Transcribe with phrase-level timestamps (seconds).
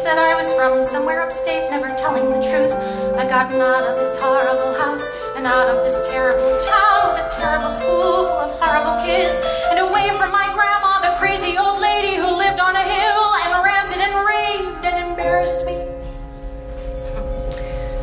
[0.00, 2.72] said I was from somewhere upstate, never telling the truth.
[3.20, 5.06] I gotten out of this horrible house
[5.36, 9.36] and out of this terrible town with a terrible school full of horrible kids
[9.68, 13.52] and away from my grandma, the crazy old lady who lived on a hill and
[13.62, 15.76] ranted and raved and embarrassed me.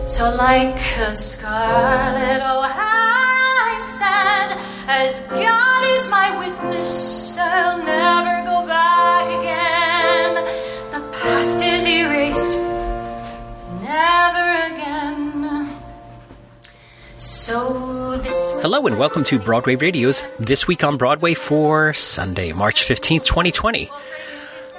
[0.06, 4.48] So, like a Scarlett O'Hara, I said,
[4.88, 8.37] as God is my witness, I'll never
[11.48, 12.60] past is erased,
[13.82, 15.80] never again.
[17.16, 18.60] So this.
[18.62, 23.90] Hello and welcome to Broadway Radio's This Week on Broadway for Sunday, March 15th, 2020.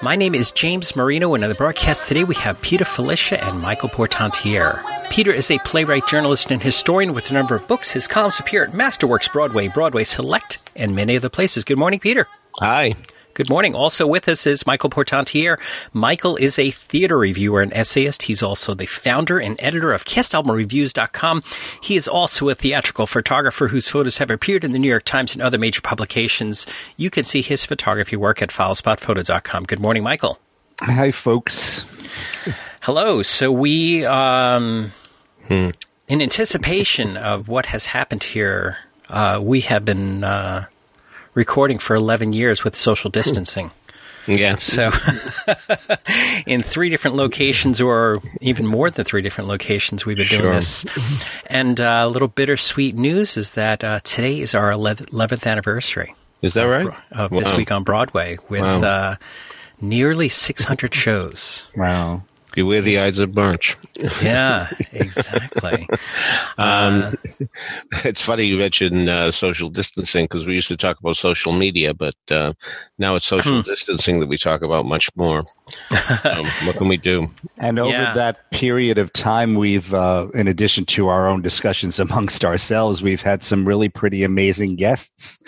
[0.03, 3.61] My name is James Marino, and on the broadcast today we have Peter Filichia and
[3.61, 4.85] Michael Portantiere.
[5.09, 7.93] Peter is a playwright, journalist, and historian with a number of books.
[7.93, 11.65] His columns appear at Masterworks Broadway, Broadway Select, and many other places.
[11.65, 12.29] Good morning, Peter.
[12.61, 12.95] Hi.
[13.39, 13.77] Good morning.
[13.77, 15.61] Also with us is Michael Portantiere.
[15.93, 18.23] Michael is a theater reviewer and essayist.
[18.23, 21.45] He's also the founder and editor of castalbumreviews.com.
[21.81, 25.37] He is also a theatrical photographer whose photos have appeared in the New York Times
[25.37, 26.67] and other major publications.
[26.97, 29.67] You can see his photography work at filespotphoto.com.
[29.67, 30.41] Good morning, Michael.
[30.81, 31.85] Hi, folks.
[32.81, 33.23] Hello.
[33.23, 34.91] So we, um,
[35.49, 35.73] in
[36.09, 38.79] anticipation of what has happened here,
[39.09, 40.65] uh, we have been uh,
[41.39, 43.71] recording for 11 years with social distancing.
[44.27, 44.57] Yeah.
[44.57, 44.91] So,
[46.47, 50.85] in three different locations, or even more than three different locations, we've been doing this.
[51.47, 56.55] And uh, a little bittersweet news is that uh, today is our 11th anniversary Is
[56.55, 56.89] that right?
[57.13, 57.57] of This Wow.
[57.57, 58.83] Week on Broadway with Wow.
[58.83, 59.17] uh,
[59.81, 61.67] nearly 600 shows.
[61.77, 62.23] Wow.
[62.55, 63.77] Beware the Ides of March.
[64.23, 65.89] Yeah, exactly.
[66.57, 67.15] Um,
[68.05, 71.95] it's funny you mentioned uh, social distancing because we used to talk about social media,
[71.95, 72.53] but uh,
[72.99, 75.45] now it's social distancing that we talk about much more.
[76.25, 77.29] um, what can we do?
[77.59, 78.15] And over Yeah.
[78.15, 83.23] that period of time, we've, uh, in addition to our own discussions amongst ourselves, we've
[83.23, 85.39] had some really pretty amazing guests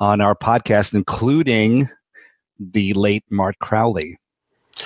[0.00, 1.88] on our podcast, including
[2.58, 4.18] the late Mart Crowley.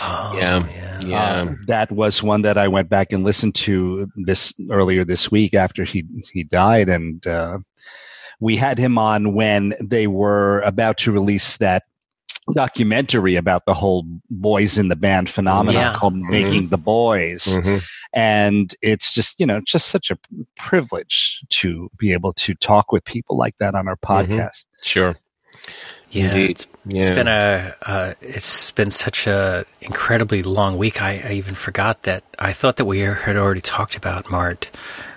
[0.00, 0.66] Oh, Yeah.
[1.05, 1.22] Yeah.
[1.22, 5.53] Uh, that was one that I went back and listened to this earlier this week
[5.53, 7.59] after he he died, and uh,
[8.41, 11.83] we had him on when they were about to release that
[12.54, 15.94] documentary about the whole boys in the band phenomenon Yeah.
[15.94, 17.84] called "Making the Boys," Mhm.
[18.15, 20.19] and it's just you know just such a
[20.56, 24.66] privilege to be able to talk with people like that on our podcast.
[24.83, 25.16] Sure.
[26.14, 26.50] Yeah, Indeed.
[26.50, 27.02] it's, Yeah.
[27.02, 31.02] it's been a uh, it's been such a incredibly long week.
[31.02, 34.70] I, I even forgot that I thought that we had already talked about Mart,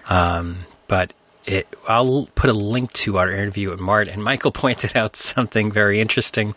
[0.09, 1.13] um, but
[1.45, 1.67] it.
[1.87, 6.01] I'll put a link to our interview with Mart, and Michael pointed out something very
[6.01, 6.55] interesting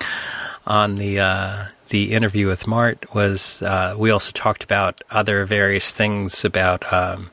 [0.66, 3.14] on the uh, the interview with Mart.
[3.14, 6.90] Was uh, we also talked about other various things about.
[6.92, 7.30] Um,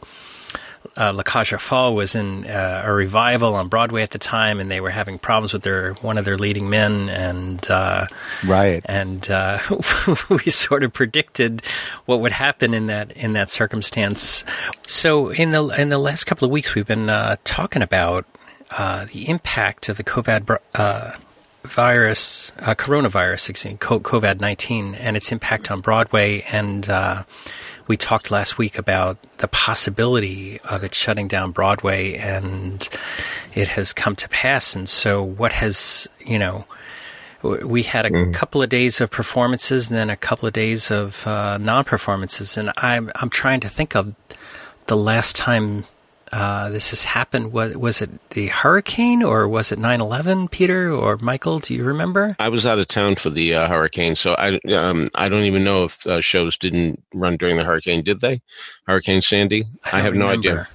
[0.98, 4.70] uh, La aux Folles was in uh, a revival on Broadway at the time, and
[4.72, 8.08] they were having problems with their one of their leading men, and uh,
[8.46, 8.82] Right.
[8.86, 9.60] and uh,
[10.30, 11.62] we sort of predicted
[12.06, 14.44] what would happen in that in that circumstance.
[14.88, 18.26] So in the in the last couple of weeks, we've been uh, talking about
[18.72, 21.12] uh, the impact of the COVID uh,
[21.64, 26.44] virus, uh, coronavirus, excuse me, COVID nineteen, and its impact on Broadway.
[26.52, 27.24] And uh,
[27.88, 32.88] we talked last week about the possibility of it shutting down Broadway, and
[33.54, 34.76] it has come to pass.
[34.76, 36.66] And so, what has you know?
[37.44, 41.26] we had a couple of days of performances and then a couple of days of
[41.28, 44.16] uh, non-performances and I'm I'm trying to think of
[44.88, 45.86] the last time
[46.32, 51.18] uh, this has happened was was it the hurricane or was it 9/11 Peter or
[51.18, 54.60] Michael do you remember I was out of town for the uh, hurricane, so I
[54.74, 58.04] um, I don't even know if uh, shows didn't run during the hurricane.
[58.04, 58.42] Did they?
[58.86, 59.66] Hurricane Sandy?
[59.86, 60.52] I, don't have no idea.
[60.52, 60.70] remember.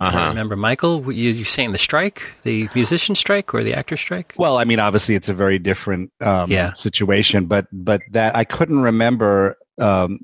[0.00, 0.28] Uh don't huh.
[0.28, 4.34] remember Michael were you you saying the strike the musician strike or the actor strike
[4.38, 6.72] Well, I mean, obviously, it's a very different um, Yeah.
[6.72, 9.56] situation, but but that I couldn't remember.
[9.78, 10.20] Um,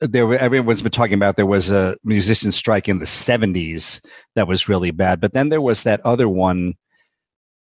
[0.00, 4.00] there, were, everyone's been talking about there was a musician strike in the '70s
[4.34, 6.74] that was really bad, but then there was that other one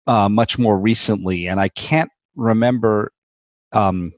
[0.07, 3.13] uh, much more recently, and I can't remember.
[3.73, 4.13] Um,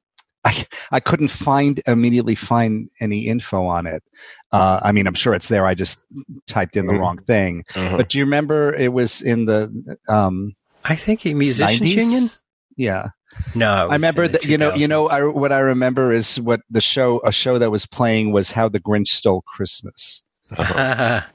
[0.45, 4.03] I I couldn't find immediately find any info on it.
[4.53, 5.67] Uh, I mean, I'm sure it's there.
[5.67, 6.01] I just
[6.47, 7.01] typed in the Mhm.
[7.01, 7.65] wrong thing.
[7.75, 7.97] Uh-huh.
[7.97, 10.55] But do you remember it was in the um,
[10.85, 11.95] I think a musicians 90s?
[11.97, 12.31] union
[12.77, 13.09] yeah.
[13.55, 16.61] No it I remember that you know you know I, what I remember is what
[16.71, 20.23] the show a show that was playing was How the Grinch Stole Christmas.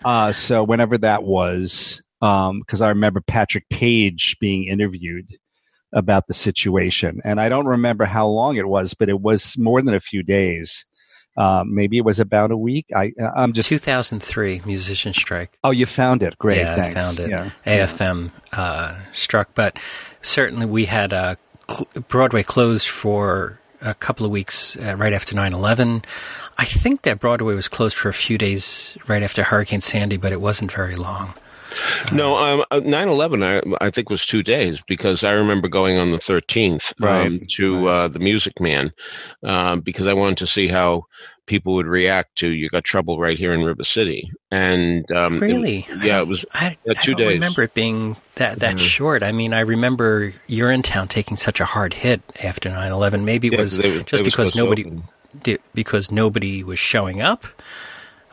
[0.04, 5.38] Uh, so whenever that was, because I remember Patrick Page being interviewed
[5.94, 9.82] about the situation, and I don't remember how long it was, but it was more
[9.82, 10.86] than a few days.
[11.38, 12.88] Uh, maybe it was about a week.
[12.96, 15.58] I I'm just 2003 musician strike.
[15.64, 16.38] Oh, you found it.
[16.38, 16.58] Great.
[16.58, 16.98] Yeah, Thanks.
[16.98, 17.30] I found it.
[17.30, 17.50] Yeah.
[17.66, 19.80] AFM uh, struck, but
[20.22, 21.36] certainly we had uh,
[21.72, 26.06] cl- Broadway closed for a couple of weeks uh, right after 9/11.
[26.58, 30.32] I think that Broadway was closed for a few days right after Hurricane Sandy, but
[30.32, 31.34] it wasn't very long.
[32.12, 36.12] No, um, uh, 9/11 I, I think was two days because I remember going on
[36.12, 37.92] the 13th um, Right, to right.
[37.94, 38.92] uh, the Music Man
[39.44, 41.06] um, because I wanted to see how
[41.52, 45.42] people would react to "You Got Trouble" right here in River City, and um, it-
[45.42, 45.86] Really?
[46.02, 46.46] yeah, it was.
[46.54, 47.34] I, Yeah, two I don't days.
[47.36, 48.80] remember it being that that Mhm.
[48.80, 49.22] short.
[49.22, 53.26] I mean, I remember Urinetown taking such a hard hit after 9/11.
[53.26, 55.04] Maybe it Yeah, was they- just they because nobody open.
[55.44, 57.46] di- because nobody was showing up,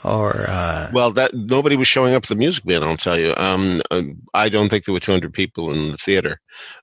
[0.05, 3.35] or uh, Well, that nobody was showing up at the Music Man I'll tell you.
[3.37, 4.03] Um, uh,
[4.35, 6.41] I don't think there were 200 people in the theater.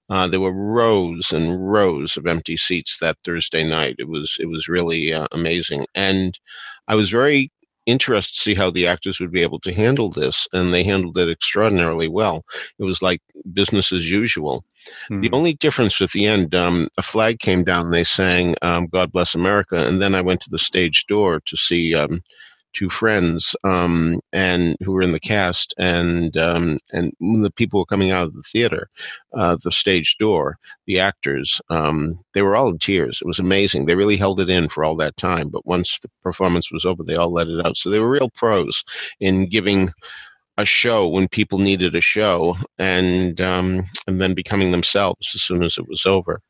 [0.10, 3.96] Uh, there were rows and rows of empty seats that Thursday night.
[4.00, 6.40] It was it was really uh, amazing, and
[6.88, 7.52] I was very
[7.88, 11.18] interested to see how the actors would be able to handle this, and they handled
[11.18, 12.44] it extraordinarily well.
[12.80, 13.22] It was like
[13.54, 14.64] business as usual.
[15.22, 15.34] The Mhm.
[15.34, 17.86] only difference at the end, um, a flag came down.
[17.86, 21.42] and They sang um, "God Bless America," and then I went to the stage door
[21.46, 22.22] to see um,
[22.76, 27.86] two friends um, and who were in the cast, and um, and the people were
[27.86, 28.90] coming out of the theater,
[29.34, 30.58] uh, the stage door.
[30.86, 33.20] The actors, um, they were all in tears.
[33.22, 33.86] It was amazing.
[33.86, 35.50] They really held it in for all that time.
[35.50, 37.78] But once the performance was over, they all let it out.
[37.78, 38.84] So they were real pros
[39.20, 39.92] in giving
[40.58, 45.64] a show when people needed a show and um, and then becoming themselves as soon
[45.64, 46.42] as it was over.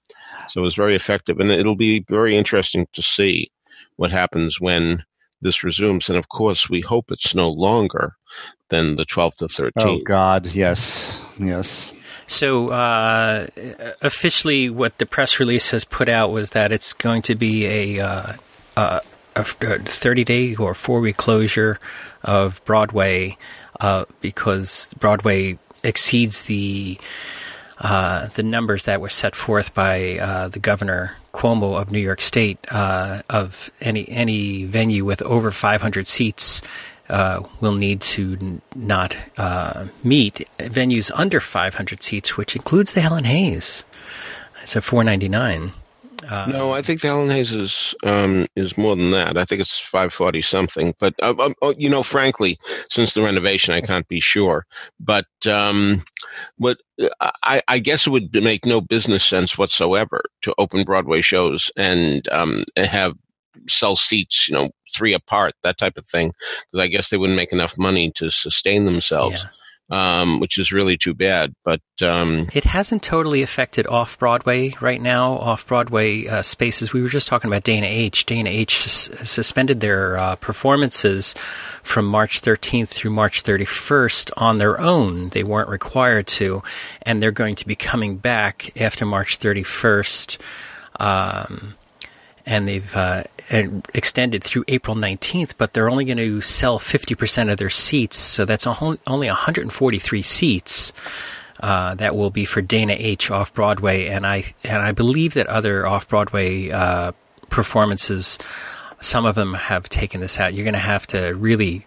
[0.49, 3.51] So it was very effective, and it'll be very interesting to see
[3.95, 5.03] what happens when
[5.45, 6.09] this resumes.
[6.09, 8.15] And of course, we hope it's no longer
[8.69, 9.71] than the 12th to 13th.
[9.79, 11.93] Oh God, yes, yes.
[12.27, 13.47] So, uh,
[14.01, 17.99] officially, what the press release has put out was that it's going to be a,
[17.99, 18.33] uh,
[18.75, 18.99] uh,
[19.35, 21.79] a 30 day or four week closure
[22.23, 23.37] of Broadway
[23.79, 26.97] uh, because Broadway exceeds the
[27.77, 32.21] uh, the numbers that were set forth by uh, the governor Cuomo of New York
[32.21, 36.61] State uh, of any any venue with over 500 seats
[37.09, 43.01] uh, will need to n- not uh, meet venues under 500 seats, which includes the
[43.01, 43.83] Helen Hayes.
[44.63, 45.73] It's a 499.
[46.47, 49.37] No, I think the Helen Hayes is um, is more than that.
[49.37, 50.93] I think it's five forty something.
[50.99, 52.57] But uh, um, oh, you know, frankly,
[52.89, 54.65] since the renovation, I can't be sure.
[54.99, 56.03] But um,
[56.57, 56.77] what
[57.43, 62.27] I, I guess it would make no business sense whatsoever to open Broadway shows and
[62.29, 63.13] um, have
[63.67, 66.33] sell seats, you know, three apart, that type of thing.
[66.71, 69.45] Because I guess they wouldn't make enough money to sustain themselves.
[69.87, 71.53] Um, which is really too bad.
[71.63, 75.33] But um, It hasn't totally affected off Broadway right now.
[75.33, 76.91] Off Broadway uh, spaces.
[76.91, 78.25] We were just talking about Dana H.
[78.25, 78.79] Dana H.
[78.79, 81.35] Sus- suspended their uh, performances
[81.83, 85.29] from March 13th through March 31st on their own.
[85.29, 86.63] They weren't required to,
[87.03, 90.39] and they're going to be coming back after March 31st.
[90.99, 91.74] Um,
[92.45, 93.23] and they've uh,
[93.93, 98.17] extended through April 19th, but they're only going to sell 50% of their seats.
[98.17, 100.93] So that's a whole, only 143 seats
[101.61, 105.47] uh, that will be for Dana H off Broadway, and I and I believe that
[105.47, 107.13] other off Broadway uh,
[107.49, 108.37] performances,
[109.01, 110.53] some of them have taken this out.
[110.53, 111.85] You're going to have to really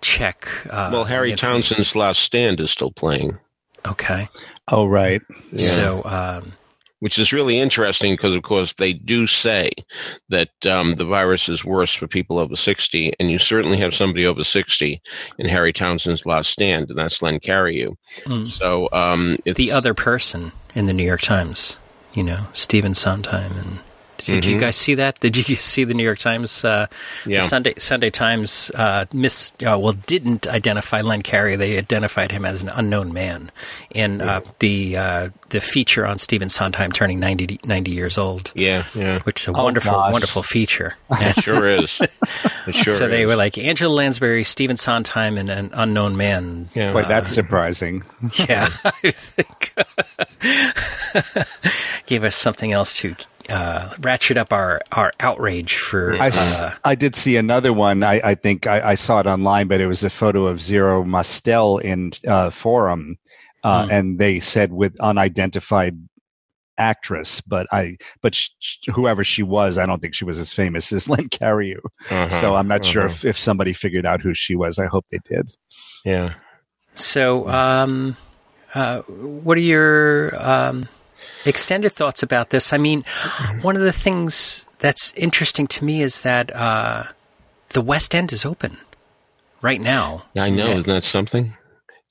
[0.00, 0.48] check.
[0.70, 1.34] Uh, well, Harry.
[1.34, 3.38] Townsend's Last Stand is still playing.
[3.86, 4.28] Okay,
[4.68, 5.22] Oh right.
[5.52, 5.68] Yeah.
[5.68, 6.52] so um,
[7.00, 9.70] which is really interesting because, of course, they do say
[10.28, 14.26] that um, the virus is worse for people over 60, and you certainly have somebody
[14.26, 15.02] over 60
[15.38, 17.94] in Harry Townsend's last stand, and that's Len Cariou.
[18.24, 18.46] mm.
[18.48, 21.78] So um, it's the other person in the New York Times,
[22.12, 23.78] you know, Stephen Sondheim, and
[24.24, 24.60] did you Mhm.
[24.60, 25.20] guys see that?
[25.20, 26.64] Did you see the New York Times?
[26.64, 26.86] Uh,
[27.26, 27.40] Yeah.
[27.40, 31.56] Sunday Sunday Times uh, miss uh, well didn't identify Len Carey.
[31.56, 33.50] They identified him as an unknown man
[33.90, 38.84] in uh, the uh, the feature on Stephen Sondheim turning 90, 90 years old, Yeah,
[38.94, 40.12] yeah, which is a Oh, wonderful gosh.
[40.12, 40.94] wonderful feature.
[41.10, 42.00] it sure is.
[42.66, 46.68] It sure so they were like Angela Lansbury, Stephen Sondheim, and an unknown man.
[46.74, 46.94] yeah.
[46.94, 48.02] Wait, that's surprising.
[48.48, 49.72] Yeah, I think
[52.06, 53.14] gave us something else to
[53.50, 56.14] uh, ratchet up our, our outrage for.
[56.14, 58.02] I, s- uh, I did see another one.
[58.04, 61.04] I, I think I, I saw it online, but it was a photo of Zero
[61.04, 63.18] Mostel in uh, Forum,
[63.64, 63.90] uh, Hmm.
[63.90, 65.98] and they said with unidentified
[66.78, 67.40] actress.
[67.42, 70.92] But I, but sh- sh- whoever she was, I don't think she was as famous
[70.92, 71.78] as Len Cariou.
[72.10, 73.12] Uh-huh, So I'm not sure uh-huh.
[73.12, 74.78] if, if somebody figured out who she was.
[74.78, 75.54] I hope they did.
[76.04, 76.34] Yeah.
[76.94, 78.16] So, um,
[78.74, 80.88] uh, what are your um,
[81.44, 82.72] extended thoughts about this?
[82.72, 83.04] I mean,
[83.62, 87.04] one of the things that's interesting to me is that uh,
[87.70, 88.78] the West End is open
[89.62, 90.24] right now.
[90.36, 90.66] I know.
[90.66, 91.54] Isn't that something?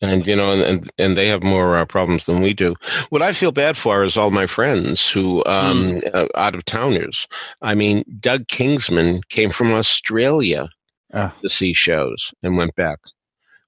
[0.02, 2.76] and you know, and and they have more uh, problems than we do.
[3.10, 6.16] What I feel bad for is all my friends who um, mm.
[6.16, 7.28] uh, out of towners.
[7.62, 10.70] I mean, Doug Kingsman came from Australia
[11.14, 11.32] uh.
[11.42, 13.00] to see shows and went back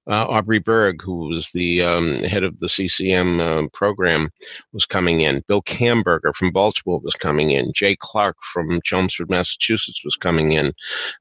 [0.08, 4.30] uh, Aubrey Berg, who was the um, head of the CCM uh, program,
[4.72, 5.42] was coming in.
[5.46, 7.72] Bill Camberger from Baltimore was coming in.
[7.72, 10.72] Jay Clark from Chelmsford, Massachusetts was coming in.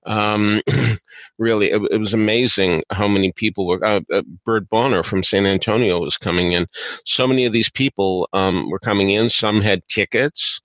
[0.05, 0.61] Um,
[1.37, 3.83] really, it, it, was amazing how many people were.
[3.85, 6.67] Uh, uh, Bert Bonner from San Antonio was coming in.
[7.05, 9.29] So many of these people um, were coming in.
[9.29, 10.59] Some had tickets.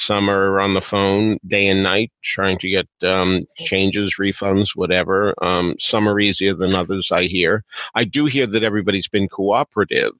[0.00, 5.34] Some are on the phone day and night trying to get um, changes, refunds, whatever.
[5.42, 7.64] Um, some are easier than others, I hear.
[7.96, 10.12] I do hear that everybody's been cooperative,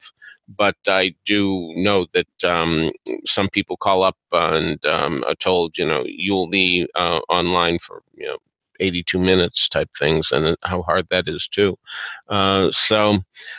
[0.49, 2.91] but I do know that um,
[3.25, 8.03] some people call up and um, are told, you know, you'll be uh, online for,
[8.17, 8.39] you know,
[8.81, 11.79] 82 minutes type things and how hard that is too.
[12.29, 13.19] Uh, so,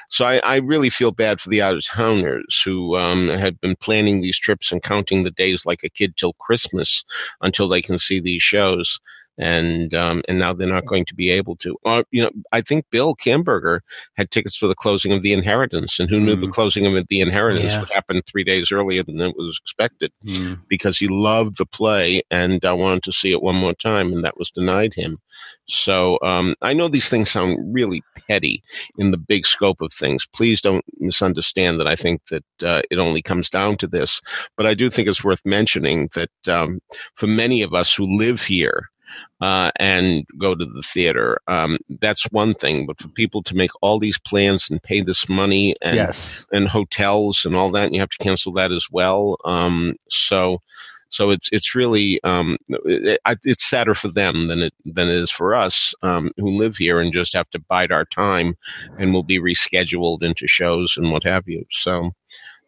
[0.09, 3.75] so I, I, really feel bad for the out of towners who um, had been
[3.75, 7.03] planning these trips and counting the days like a kid till Christmas
[7.41, 8.99] until they can see these shows
[9.39, 11.75] and um, and now they're not going to be able to.
[11.83, 13.81] Or, you know, I think Bill Camberger
[14.15, 16.41] had tickets for the closing of The Inheritance, and who knew mm.
[16.41, 17.79] the closing of The Inheritance yeah.
[17.79, 20.59] would happen three days earlier than it was expected, mm.
[20.67, 24.23] because he loved the play and I wanted to see it one more time, and
[24.23, 25.17] that was denied him.
[25.67, 28.61] So um, I know these things sound really petty
[28.97, 30.27] in the big scope of things.
[30.33, 34.21] Please don't misunderstand that I think that uh, it only comes down to this,
[34.57, 36.79] but I do think it's worth mentioning that um,
[37.15, 38.89] for many of us who live here
[39.41, 41.39] uh, and go to the theater.
[41.47, 45.27] Um, that's one thing, but for people to make all these plans and pay this
[45.29, 46.45] money and yes.
[46.51, 49.37] and hotels and all that, and you have to cancel that as well.
[49.45, 50.61] Um, so.
[51.11, 55.31] So it's it's really um, it, it's sadder for them than it than it is
[55.31, 58.53] for us um, who live here and just have to bide our time,
[58.99, 61.65] and will be rescheduled into shows and what have you.
[61.71, 62.11] So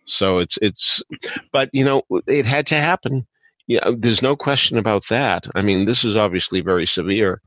[0.05, 1.03] so it's it's,
[1.51, 3.27] but you know it had to happen.
[3.71, 5.47] Yeah, there's no question about that.
[5.55, 7.41] I mean, this is obviously very severe.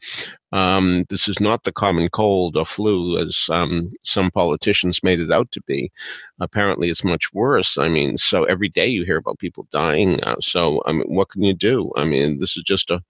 [0.53, 5.31] Um, this is not the common cold or flu as um, some politicians made it
[5.31, 5.93] out to be.
[6.41, 7.77] Apparently, it's much worse.
[7.77, 10.25] I mean, so every day you hear about people dying.
[10.25, 11.93] Uh, so, I mean, what can you do?
[11.95, 13.03] I mean, this is just a,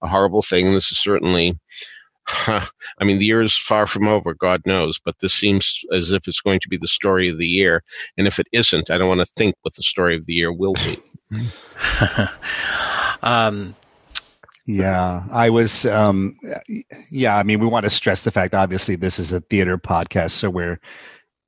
[0.00, 0.72] a horrible thing.
[0.72, 1.58] This is certainly.
[2.24, 2.66] Huh,
[3.00, 6.26] I mean, the year is far from over, God knows, but this seems as if
[6.26, 7.82] it's going to be the story of the year.
[8.16, 10.52] And if it isn't, I don't want to think what the story of the year
[10.52, 11.02] will be.
[13.22, 13.74] um,
[14.66, 15.86] yeah, I was.
[15.86, 16.38] Um,
[17.10, 18.54] yeah, I mean, we want to stress the fact.
[18.54, 20.78] Obviously, this is a theater podcast, so we're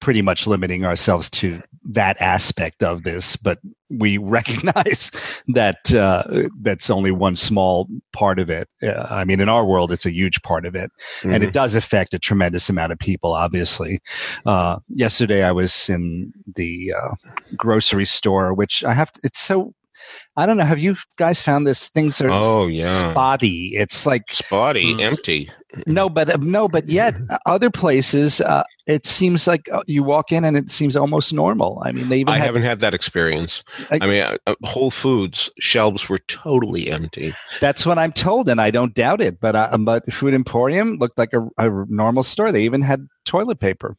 [0.01, 3.37] pretty much limiting ourselves to that aspect of this.
[3.37, 3.59] But
[3.91, 5.11] we recognize
[5.49, 6.25] that uh,
[6.61, 8.69] that's only one small part of it.
[8.83, 11.33] Uh, I mean, in our world, it's a huge part of it, mm-hmm.
[11.33, 11.53] and it mm-hmm.
[11.53, 13.33] does affect a tremendous amount of people.
[13.33, 14.01] Obviously,
[14.47, 17.15] uh, yesterday I was in the uh,
[17.57, 19.13] grocery store, which I have.
[19.13, 19.75] To, it's so
[20.37, 20.65] I don't know.
[20.65, 21.89] Have you guys found this?
[21.89, 23.73] Things are oh yeah spotty.
[23.75, 25.51] It's like spotty, empty.
[25.87, 30.03] No, but uh, no, but yet uh, other places, uh, it seems like uh, you
[30.03, 31.83] walk in and it seems almost normal.
[31.85, 33.63] I mean, they even I have, not had that experience.
[33.91, 37.33] I, I mean, uh, Whole Foods shelves were totally empty.
[37.61, 39.41] That's what I'm told, and I don't doubt it.
[39.41, 42.53] But uh, but Food Emporium looked like a, a normal store.
[42.53, 43.97] They even had toilet paper.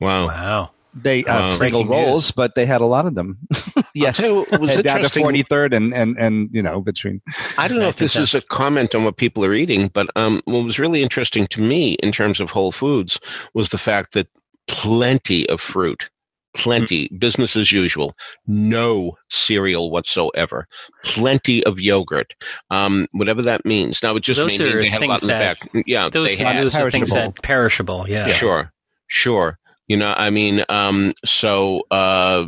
[0.00, 0.28] Wow!
[0.28, 0.70] Wow!
[1.02, 3.38] They uh, um, single rolls, but they had a lot of them.
[3.94, 7.20] yes, it was down to forty third, and and and you know between.
[7.56, 10.42] I don't know if this is a comment on what people are eating, but um,
[10.44, 13.18] what was really interesting to me in terms of Whole Foods
[13.54, 14.28] was the fact that
[14.66, 16.10] plenty of fruit
[16.54, 17.16] plenty mm-hmm.
[17.18, 20.66] business as usual no cereal whatsoever
[21.04, 22.34] plenty of yogurt
[22.70, 25.32] um, whatever that means now it just those are they have a lot in the
[25.32, 28.26] back yeah those, they have, those are things that perishable yeah.
[28.26, 28.72] yeah sure
[29.08, 32.46] sure you know, I mean, um, so, uh,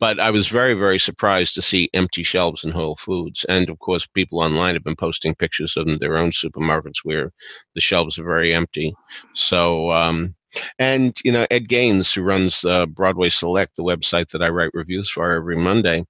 [0.00, 3.46] but I was very, very surprised to see empty shelves in Whole Foods.
[3.48, 7.30] And of course, people online have been posting pictures of their own supermarkets where
[7.74, 8.94] the shelves are very empty.
[9.34, 10.35] So, um,
[10.78, 14.70] and you know, Ed Gaines, who runs uh, Broadway Select, the website that I write
[14.74, 16.04] reviews for every Monday,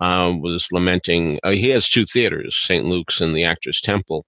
[0.00, 1.38] uh, was lamenting.
[1.42, 2.84] Uh, he has two theaters, St.
[2.84, 4.24] Luke's and the Actors Temple,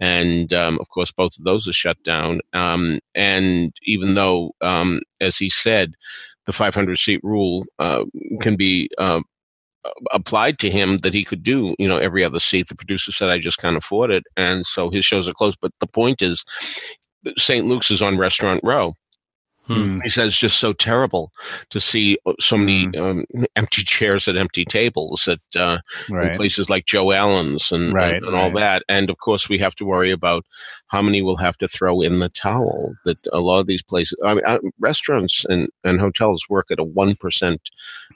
[0.00, 2.40] and um, of course, both of those are shut down.
[2.52, 5.94] Um, and even though, um, as he said,
[6.46, 8.04] the 500 seat rule uh,
[8.40, 9.22] can be uh,
[10.12, 12.68] applied to him that he could do, you know, every other seat.
[12.68, 14.24] The producer said, I just can't afford it.
[14.36, 15.58] And so his shows are closed.
[15.60, 16.44] But the point is,
[17.38, 17.66] St.
[17.66, 18.94] Luke's is on Restaurant Row.
[19.66, 20.00] Hmm.
[20.00, 21.32] He says it's just so terrible
[21.70, 23.00] to see uh, so many mm.
[23.00, 25.78] um, empty chairs at empty tables at uh,
[26.10, 26.36] right.
[26.36, 28.54] places like Joe Allen's and, right, and, and all right.
[28.54, 28.82] that.
[28.88, 30.44] And of course, we have to worry about
[30.88, 32.94] how many will have to throw in the towel.
[33.06, 36.78] That a lot of these places, I mean, uh, restaurants and, and hotels work at
[36.78, 37.58] a 1%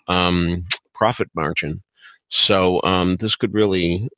[0.06, 0.64] um,
[0.94, 1.82] profit margin.
[2.30, 4.08] So um, this could really,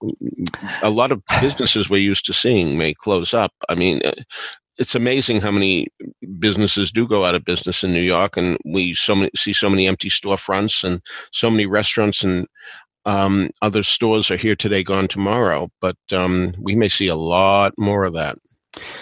[0.83, 3.53] a lot of businesses we're used to seeing may close up.
[3.69, 4.13] I mean, uh,
[4.81, 5.89] it's amazing how many
[6.39, 9.69] businesses do go out of business in New York, and we so many, see so
[9.69, 12.49] many empty storefronts and so many restaurants and
[13.05, 15.69] um, other stores are here today, gone tomorrow.
[15.81, 18.37] But um, we may see a lot more of that.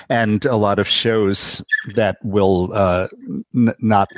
[0.09, 1.63] And a lot of shows
[1.95, 3.09] that will uh,
[3.55, 4.09] n- not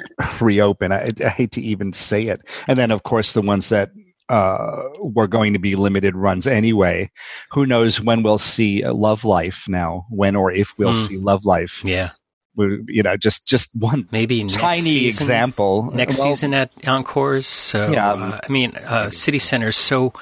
[0.41, 0.93] reopen.
[0.93, 2.41] I, I hate to even say it.
[2.69, 3.91] And then, of course, the ones that
[4.31, 7.11] uh, were going to be limited runs anyway.
[7.51, 10.07] Who knows when we'll see Love Life now?
[10.09, 11.09] When or if we'll mm.
[11.09, 11.83] see Love Life?
[11.85, 12.11] Yeah.
[12.57, 17.47] You know, just just one maybe tiny season, example next well, season at Encores.
[17.47, 20.13] So yeah, uh, I mean, uh, City Center is so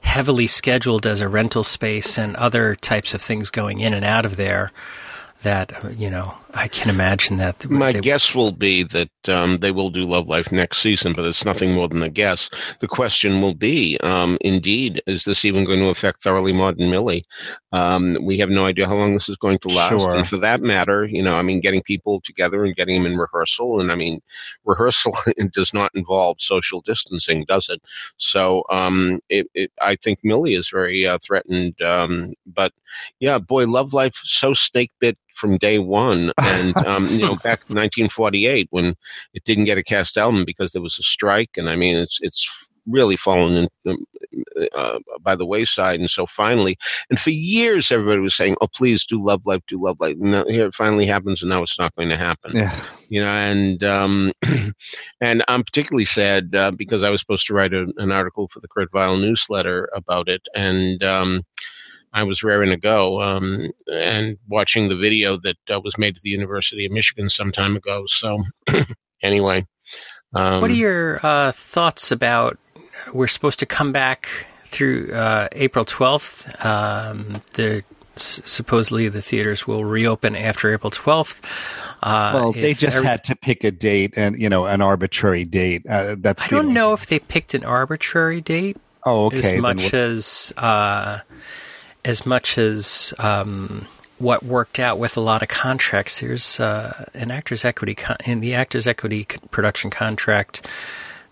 [0.00, 4.26] heavily scheduled as a rental space and other types of things going in and out
[4.26, 4.72] of there
[5.42, 7.68] that uh, you know I can imagine that.
[7.68, 11.24] My they, guess will be that um, they will do Love Life next season, but
[11.24, 12.48] it's nothing more than a guess.
[12.80, 17.26] The question will be, um, indeed, is this even going to affect Thoroughly Modern Millie?
[17.72, 20.14] Um, we have no idea how long this is going to last, sure.
[20.14, 23.18] and for that matter, you know, I mean, getting people together and getting them in
[23.18, 24.20] rehearsal, and I mean,
[24.64, 25.12] rehearsal
[25.52, 27.82] does not involve social distancing, does it?
[28.16, 31.82] So, um, it, it, I think Millie is very uh, threatened.
[31.82, 32.72] Um, but
[33.18, 36.32] yeah, boy, Love Life so snake bit from day one.
[36.44, 38.94] And, um, you know, back in 1948 when
[39.34, 41.56] it didn't get a cast album because there was a strike.
[41.56, 44.06] And I mean, it's, it's really fallen in, um,
[44.74, 46.00] uh, by the wayside.
[46.00, 46.76] And so finally,
[47.10, 50.32] and for years, everybody was saying, "Oh, please do Love Life, do Love Life." And
[50.32, 52.56] now, here it finally happens, and now it's not going to happen.
[52.56, 52.78] Yeah.
[53.08, 54.32] You know, and um,
[55.20, 58.60] and I'm particularly sad uh, because I was supposed to write a, an article for
[58.60, 61.42] the Kurt Weill newsletter about it, and um,
[62.14, 66.22] I was raring to go um, and watching the video that uh, was made at
[66.22, 68.04] the University of Michigan some time ago.
[68.06, 68.38] So,
[69.22, 69.66] anyway.
[70.32, 72.58] Um, what are your uh, thoughts about
[73.12, 74.28] we're supposed to come back
[74.64, 76.64] through uh, April 12th?
[76.64, 77.82] Um, the
[78.16, 81.42] supposedly the theaters will reopen after April 12th.
[82.00, 85.44] Uh, well, they just every- had to pick a date and, you know, an arbitrary
[85.44, 85.84] date.
[85.88, 88.76] Uh, that's I don't know if they picked an arbitrary date.
[89.04, 89.56] Oh, okay.
[89.56, 91.18] As much as uh,
[92.04, 93.86] as much as um,
[94.18, 98.40] what worked out with a lot of contracts, there's uh, an actors' equity con- in
[98.40, 100.68] the actors' equity production contract.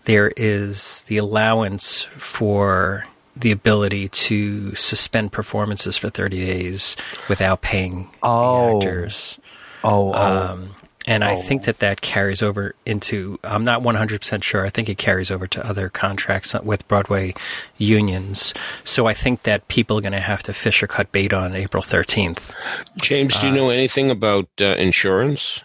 [0.05, 3.05] There is the allowance for
[3.35, 6.97] the ability to suspend performances for 30 days
[7.29, 8.79] without paying oh.
[8.79, 9.39] the actors.
[9.83, 10.51] Oh, oh.
[10.51, 11.27] Um, and oh.
[11.27, 14.65] I think that that carries over into, I'm not 100% sure.
[14.65, 17.33] I think it carries over to other contracts with Broadway
[17.77, 18.53] unions.
[18.83, 21.55] So I think that people are going to have to fish or cut bait on
[21.55, 22.53] April 13th.
[23.01, 25.61] James, do you uh, know anything about uh, insurance?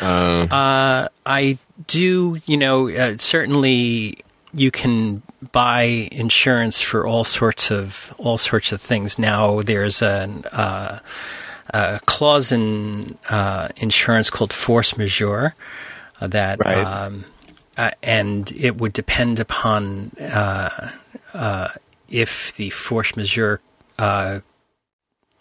[0.00, 4.18] Uh, uh, I do, you know, uh, certainly
[4.54, 5.22] you can
[5.52, 9.18] buy insurance for all sorts of all sorts of things.
[9.18, 11.00] Now there's an uh,
[11.70, 15.54] a clause in uh, insurance called force majeure
[16.20, 16.78] uh, that, right.
[16.78, 17.24] um,
[17.76, 20.90] uh, and it would depend upon uh,
[21.34, 21.68] uh,
[22.08, 23.60] if the force majeure,
[23.98, 24.40] uh,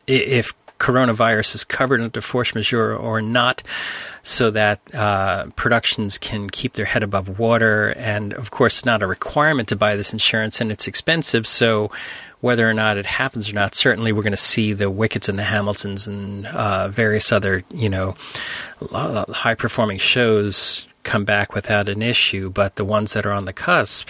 [0.06, 3.63] if coronavirus is covered under force majeure or not,
[4.22, 4.86] so that
[5.56, 7.90] productions can keep their head above water.
[7.98, 11.48] And of course, not a requirement to buy this insurance, and it's expensive.
[11.48, 11.90] So
[12.41, 15.39] whether or not it happens or not, certainly we're going to see the Wickeds and
[15.39, 18.15] the Hamiltons and uh, various other, you know,
[18.91, 22.50] high performing shows come back without an issue.
[22.50, 24.10] But the ones that are on the cusp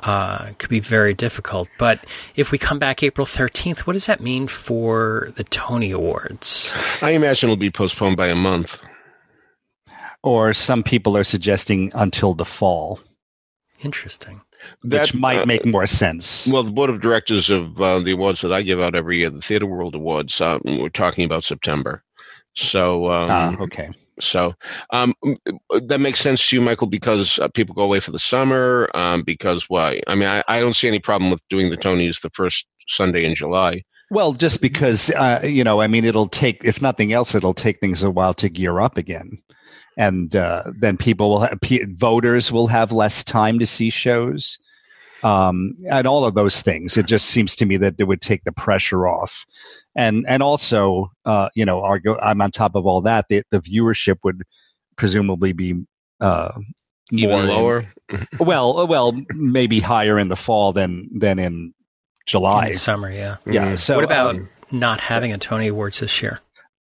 [0.00, 1.68] uh, could be very difficult.
[1.78, 2.04] But
[2.36, 6.72] if we come back April 13th, what does that mean for the Tony Awards?
[7.02, 8.80] I imagine it'll be postponed by a month.
[10.22, 13.00] Or some people are suggesting until the fall.
[13.82, 14.40] Interesting
[14.84, 16.46] that, which might uh, make more sense.
[16.46, 19.30] Well, the board of directors of uh, the awards that I give out every year,
[19.30, 22.02] the Theater World Awards, um, we're talking about September.
[22.54, 23.90] So, um, ah, okay.
[24.20, 24.54] So
[24.90, 25.14] um,
[25.70, 28.90] that makes sense to you, Michael, because uh, people go away for the summer.
[28.94, 30.00] Um, because why?
[30.06, 33.24] I mean, I, I, don't see any problem with doing the Tonys the first Sunday
[33.24, 33.84] in July.
[34.10, 37.78] Well, just because uh, you know, I mean, it'll take, if nothing else, it'll take
[37.78, 39.40] things a while to gear up again
[39.98, 41.58] and uh, then people will have,
[41.96, 44.58] voters will have less time to see shows
[45.22, 48.44] um, and all of those things it just seems to me that it would take
[48.44, 49.44] the pressure off
[49.94, 53.60] and and also uh, you know argue, i'm on top of all that the, the
[53.60, 54.42] viewership would
[54.96, 55.74] presumably be
[56.20, 56.52] uh,
[57.12, 57.92] even more in- lower.
[58.40, 61.74] well, uh, well, maybe higher in the fall than than in in
[62.26, 62.68] July.
[62.68, 63.10] the summer.
[63.10, 63.36] Yeah.
[63.46, 63.72] Yeah.
[63.72, 63.78] Mhm.
[63.78, 66.40] So what about um, not having a Tony Awards this year?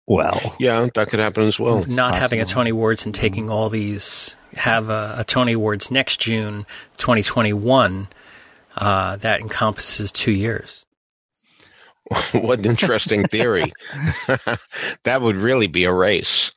[0.07, 0.55] Well?
[0.59, 1.83] Yeah, that could happen as well.
[1.85, 2.45] not having a.
[2.45, 6.65] Tony Awards and taking all these have a, a Tony Awards next June
[6.97, 8.07] 2021
[8.77, 10.85] uh, that encompasses two years.
[12.33, 13.71] what an interesting theory.
[15.03, 16.51] that would really be a race.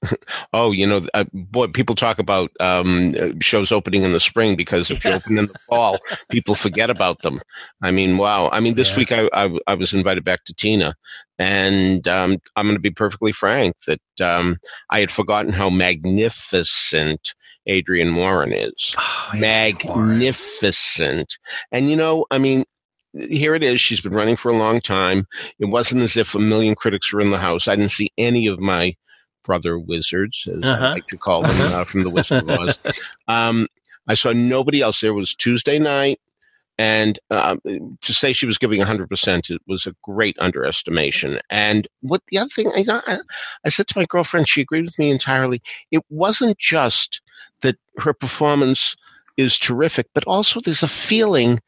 [0.52, 4.56] oh, you know, uh, boy, people talk about um, uh, shows opening in the spring
[4.56, 5.98] because if you open in the fall,
[6.30, 7.40] people forget about them.
[7.82, 8.48] I mean, wow.
[8.52, 8.96] I mean, this Yeah.
[8.98, 10.94] week I, I, I was invited back to Tina,
[11.38, 14.58] and um, I'm going to be perfectly frank that um,
[14.90, 17.34] I had forgotten how magnificent
[17.68, 20.08] Adrienne Warren is Oh, Adrienne Warren.
[20.18, 21.38] magnificent.
[21.72, 22.64] And you know, I mean,
[23.18, 23.80] here it is.
[23.80, 25.26] She's been running for a long time.
[25.58, 27.68] It wasn't as if a million critics were in the house.
[27.68, 28.94] I didn't see any of my
[29.44, 30.84] brother wizards, as Uh-huh.
[30.86, 32.78] I like to call them, uh, from the Wizard of Oz.
[33.28, 33.68] Um,
[34.06, 35.00] I saw nobody else.
[35.00, 36.20] There was Tuesday night.
[36.76, 41.38] And uh, to say she was giving 100%, it was a great underestimation.
[41.48, 43.18] And what the other thing, I, I,
[43.64, 45.62] I said to my girlfriend, she agreed with me entirely.
[45.92, 47.20] It wasn't just
[47.60, 48.96] that her performance
[49.36, 51.60] is terrific, but also there's a feeling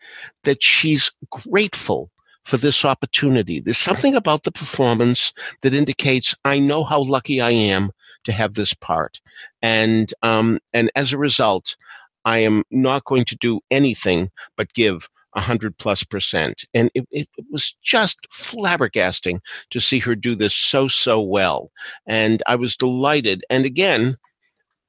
[0.45, 2.11] that she's grateful
[2.45, 3.61] for this opportunity.
[3.61, 7.91] There's something about the performance that indicates I know how lucky I am
[8.25, 9.21] to have this part,
[9.63, 11.77] and um, and as a result,
[12.25, 16.65] I am not going to do anything but give a hundred plus percent.
[16.73, 21.71] And it, it was just flabbergasting to see her do this so so well,
[22.07, 23.45] and I was delighted.
[23.51, 24.17] And again,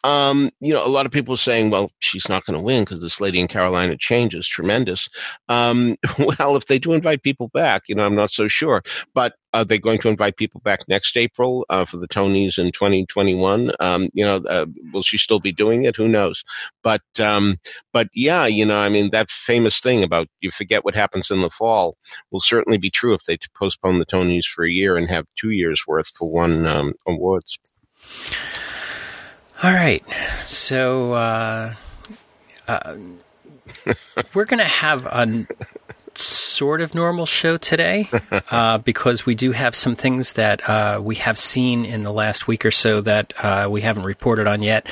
[0.03, 2.83] um, you know, a lot of people are saying, well, she's not going to win
[2.83, 5.09] because this lady in Carolina changes tremendous.
[5.49, 8.83] Um, well, if they do invite people back, you know, I'm not so sure.
[9.13, 12.71] But are they going to invite people back next April uh, for the Tonys in
[12.71, 13.71] 2021?
[13.79, 15.95] Um, you know, uh, will she still be doing it?
[15.95, 16.43] Who knows?
[16.83, 17.57] But, um,
[17.91, 21.41] but yeah, you know, I mean, that famous thing about you forget what happens in
[21.41, 21.97] the fall
[22.29, 25.51] will certainly be true if they postpone the Tonys for a year and have two
[25.51, 27.57] years worth for one um, awards.
[29.63, 30.03] All right.
[30.43, 31.73] So uh,
[32.67, 32.95] uh,
[34.33, 35.47] we're going to have a
[36.13, 38.09] sort of normal show today
[38.51, 42.47] uh, because we do have some things that uh, we have seen in the last
[42.47, 44.87] week or so that uh, we haven't reported on yet.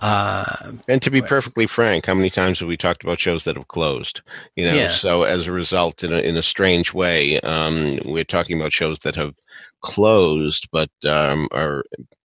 [0.00, 3.56] Uh, And to be perfectly frank, how many times have we talked about shows that
[3.56, 4.22] have closed?
[4.56, 4.88] You know, Yeah.
[4.88, 9.00] so as a result, in a, in a strange way, um, we're talking about shows
[9.00, 9.34] that have
[9.82, 11.84] closed, but um, are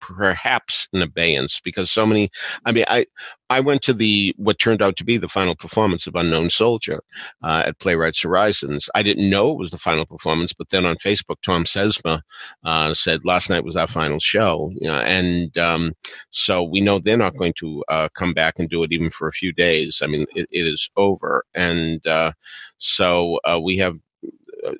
[0.07, 2.29] perhaps in abeyance because so many.
[2.65, 3.05] I mean, I
[3.49, 7.01] I went to the what turned out to be the final performance of Unknown Soldier
[7.43, 8.89] uh, at Playwrights Horizons.
[8.95, 12.21] I didn't know it was the final performance, but then on Facebook, Thom Sesma
[12.63, 14.71] uh, said last night was our final show.
[14.79, 15.93] You know, and um,
[16.31, 19.27] so we know they're not going to uh, come back and do it even for
[19.27, 20.01] a few days.
[20.03, 22.33] I mean, it, it is over, and uh,
[22.77, 23.97] so uh, we have.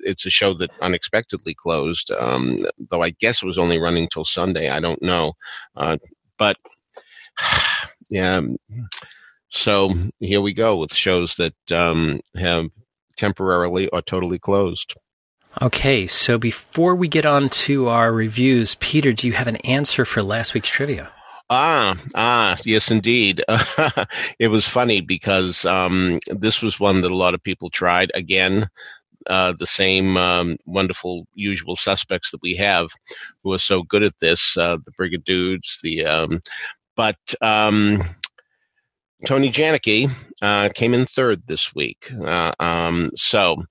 [0.00, 4.24] It's a show that unexpectedly closed, um, though I guess it was only running till
[4.24, 4.70] Sunday.
[4.70, 5.34] I don't know,
[5.76, 5.98] uh,
[6.38, 6.56] but
[8.08, 8.40] yeah.
[9.48, 12.70] So here we go with shows that um, have
[13.16, 14.94] temporarily or totally closed.
[15.62, 16.06] okay.
[16.06, 20.22] So before we get on to our reviews, Peter, do you have an answer for
[20.22, 21.12] last week's trivia?
[21.50, 23.44] Ah, ah, yes, indeed.
[24.38, 28.10] it was funny because um, this was one that a lot of people tried.
[28.14, 28.68] Again,
[29.26, 32.90] uh, the same um, wonderful usual suspects that we have
[33.42, 36.04] who are so good at this uh, the Brigadudes, the.
[36.04, 36.40] Um,
[36.96, 38.02] but um,
[39.24, 42.10] Tony Janicki uh, came in third this week.
[42.24, 43.62] Uh, um, so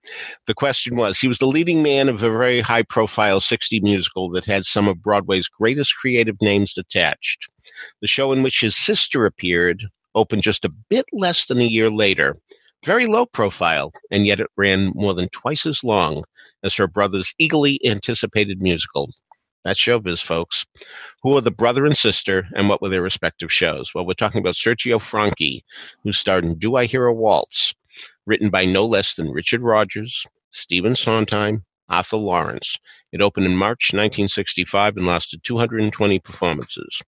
[0.48, 4.30] the question was he was the leading man of a very high profile 60 musical
[4.32, 7.48] that had some of Broadway's greatest creative names attached.
[8.02, 9.84] The show in which his sister appeared
[10.16, 12.38] opened just a bit less than a year later.
[12.84, 16.26] Very low profile, and yet it ran more than twice as long
[16.64, 19.10] as her brother's eagerly anticipated musical.
[19.64, 20.66] That's showbiz, folks.
[21.22, 23.94] Who are the brother and sister, and what were their respective shows?
[23.96, 25.64] Well, we're talking about Sergio Franchi,
[26.04, 27.74] who starred in Do I Hear a Waltz,
[28.26, 32.78] written by no less than Richard Rodgers, Stephen Sondheim, Arthur Laurents.
[33.14, 37.02] It opened in March 1965 and lasted 220 performances.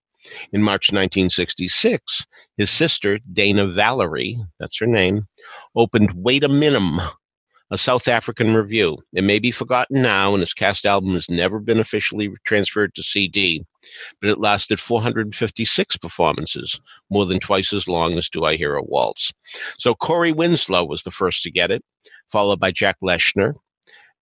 [0.52, 5.26] In March 1966, his sister, Dana Valery, that's her name,
[5.74, 7.00] opened Wait a Minim,
[7.70, 8.98] a South African review.
[9.12, 13.02] It may be forgotten now, and his cast album has never been officially transferred to
[13.02, 13.64] CD,
[14.20, 18.82] but it lasted 456 performances, more than twice as long as Do I Hear a
[18.82, 19.32] Waltz.
[19.78, 21.84] So Corey Winslow was the first to get it,
[22.30, 23.54] followed by Jack Leshner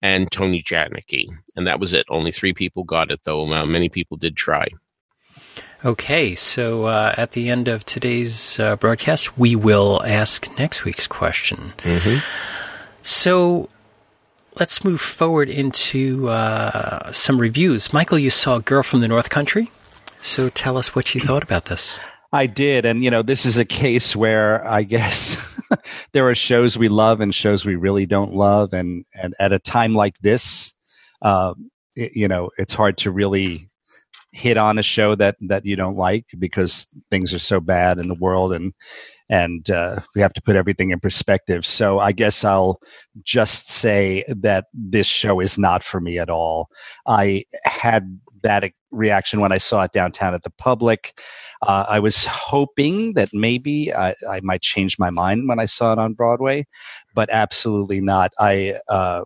[0.01, 1.27] and Tony Janicki.
[1.55, 2.05] And that was it.
[2.09, 4.67] Only three people got it, though uh, many people did try.
[5.85, 11.07] Okay, so uh, at the end of today's uh, broadcast, we will ask next week's
[11.07, 11.73] question.
[11.79, 12.19] Mm-hmm.
[13.01, 13.69] So
[14.57, 17.91] let's move forward into uh, some reviews.
[17.91, 19.71] Michael, you saw Girl from the North Country.
[20.21, 21.99] So tell us what you thought about this.
[22.31, 22.85] I did.
[22.85, 25.35] And, you know, this is a case where I guess
[26.13, 28.71] there are shows we love and shows we really don't love.
[28.71, 30.73] And, and at a time like this,
[31.21, 31.55] uh,
[31.93, 33.69] it, you know, it's hard to really
[34.33, 38.07] hit on a show that, that you don't like because things are so bad in
[38.07, 38.73] the world and,
[39.29, 41.65] and uh, we have to put everything in perspective.
[41.65, 42.81] So I guess I'll
[43.23, 46.69] just say that this show is not for me at all.
[47.07, 51.19] I had that reaction when I saw it downtown at the public.
[51.61, 55.93] Uh, I was hoping that maybe I, I, might change my mind when I saw
[55.93, 56.67] it on Broadway,
[57.15, 58.33] but absolutely not.
[58.39, 59.23] I uh,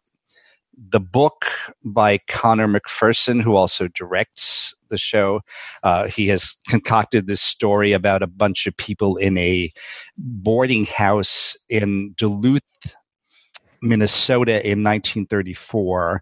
[0.77, 1.45] the book
[1.83, 5.41] by Conor McPherson, who also directs the show,
[5.83, 9.71] uh, he has concocted this story about a bunch of people in a
[10.17, 12.61] boarding house in Duluth,
[13.81, 16.21] Minnesota in 1934.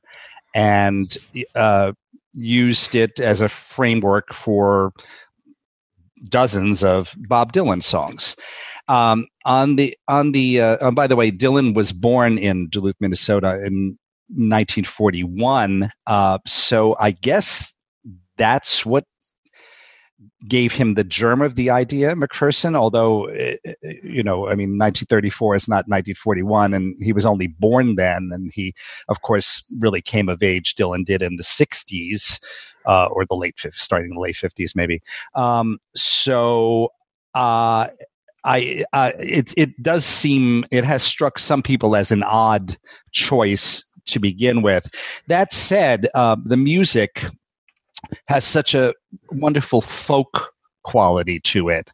[0.53, 1.17] And
[1.53, 1.91] uh,
[2.33, 4.93] used it as a framework for
[6.29, 8.35] dozens of Bob Dylan songs.
[8.87, 12.95] Um, on the on the uh, oh, by the way, Dylan was born in Duluth,
[12.99, 13.97] Minnesota in
[14.29, 15.89] 1941.
[16.07, 17.73] Uh, so I guess
[18.37, 19.05] that's what
[20.47, 24.77] gave him the germ of the idea, McPherson, although, eh, eh, you know, I mean,
[24.77, 28.29] 1934 is not 1941, and he was only born then.
[28.31, 28.73] And he,
[29.09, 32.39] of course, really came of age, Dylan did in the 60s,
[32.85, 35.01] uh, or the late 50s, starting the late 50s, maybe.
[35.33, 36.89] Um, so,
[37.33, 37.87] uh,
[38.43, 42.77] I, uh, it, it does seem, it has struck some people as an odd
[43.11, 44.93] choice to begin with.
[45.27, 47.25] That said, uh, the music
[48.27, 48.93] has such a
[49.31, 51.91] wonderful folk quality to it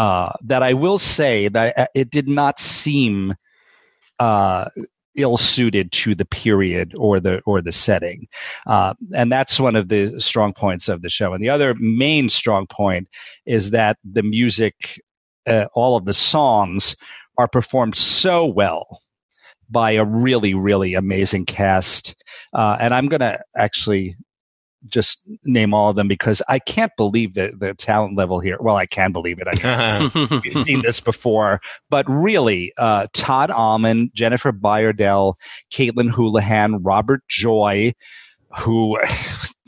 [0.00, 3.34] uh, that I will say that uh, it did not seem
[4.18, 4.68] uh,
[5.16, 8.26] ill suited to the period or the or the setting,
[8.66, 11.34] uh, and that's one of the strong points of the show.
[11.34, 13.08] And the other main strong point
[13.44, 15.02] is that the music,
[15.46, 16.96] uh, all of the songs,
[17.36, 19.02] are performed so well
[19.70, 22.14] by a really really amazing cast.
[22.52, 24.16] Uh, and I'm going to actually
[24.86, 28.56] just name all of them because I can't believe the, the talent level here.
[28.60, 29.48] Well, I can believe it.
[29.48, 30.10] I,
[30.44, 35.34] we've seen this before, but really, uh, Todd Almond, Jeannette Bayardelle,
[35.70, 37.92] Caitlin Houlahan, Robert Joy,
[38.58, 38.98] who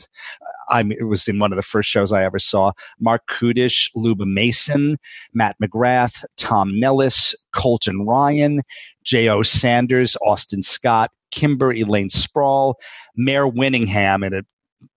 [0.73, 2.71] I mean, it was in one of the first shows I ever saw.
[2.99, 4.97] Marc Kudisch, Luba Mason,
[5.33, 8.61] Matt McGrath, Tom Nelis, Colton Ryan,
[9.03, 9.43] Jay O.
[9.43, 12.75] Sanders, Austin Scott, Kimber Elayne Sprawl,
[13.15, 14.41] Mare Winningham in a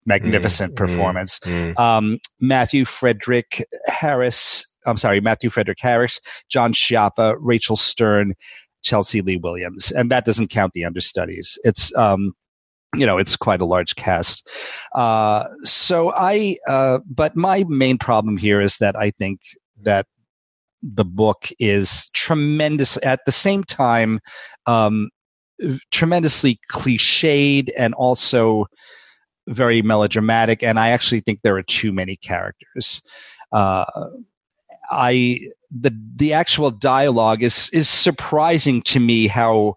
[0.07, 1.39] magnificent mm, performance.
[1.41, 1.79] Mm, mm.
[1.79, 8.35] Um, Matthew Frederick Harris, I'm sorry, Matthew Frederick Harris, John Schiappa, Rachel Stern,
[8.83, 11.59] Chelsea Lee Williams, and that doesn't count the understudies.
[11.65, 12.33] It's um,
[12.99, 14.49] you know, it's quite a large cast.
[14.95, 19.41] Uh, so I, uh, but my main problem here is that I think
[19.83, 20.07] that
[20.83, 24.21] the book is tremendous at the same time,
[24.67, 25.11] um,
[25.91, 28.67] tremendously cliched and also
[29.49, 33.01] very melodramatic, and I actually think there are too many characters.
[33.53, 33.85] Uh,
[34.91, 39.77] I the the actual dialogue is is surprising to me how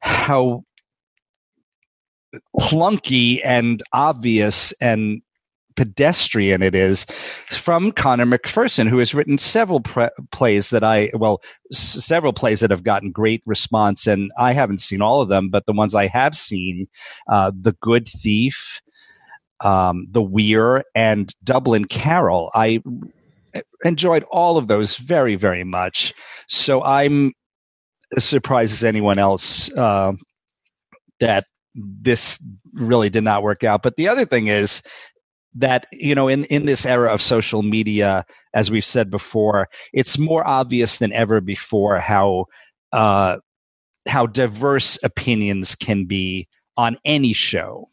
[0.00, 0.64] how
[2.58, 5.22] clunky and obvious and
[5.76, 7.04] pedestrian it is
[7.52, 11.40] from Conor McPherson, who has written several pre- plays that I, well,
[11.72, 14.06] s- several plays that have gotten great response.
[14.08, 16.88] And I haven't seen all of them, but the ones I have seen,
[17.28, 18.80] uh, The Good Thief,
[19.60, 22.50] um, The Weir, and Dublin Carol.
[22.54, 22.82] I
[23.84, 26.12] enjoyed all of those very, very much.
[26.48, 27.32] So I'm
[28.16, 30.12] as surprised as anyone else uh,
[31.20, 31.46] that
[31.78, 33.82] this really did not work out.
[33.82, 34.82] But the other thing is
[35.54, 40.18] that you know in in this era of social media as we've said before it's
[40.18, 42.44] more obvious than ever before how
[42.92, 43.38] uh
[44.06, 47.88] how diverse opinions can be on any show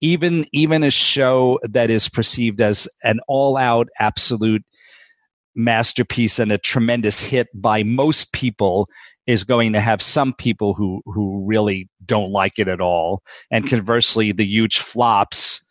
[0.00, 4.64] even even a show that is perceived as an all out absolute
[5.54, 8.88] masterpiece and a tremendous hit by most people
[9.26, 13.68] is going to have some people who who really don't like it at all and
[13.68, 15.64] conversely the huge flops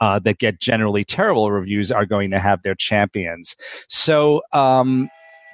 [0.00, 3.56] uh, that get generally terrible reviews are going to have their champions
[3.88, 5.08] so um,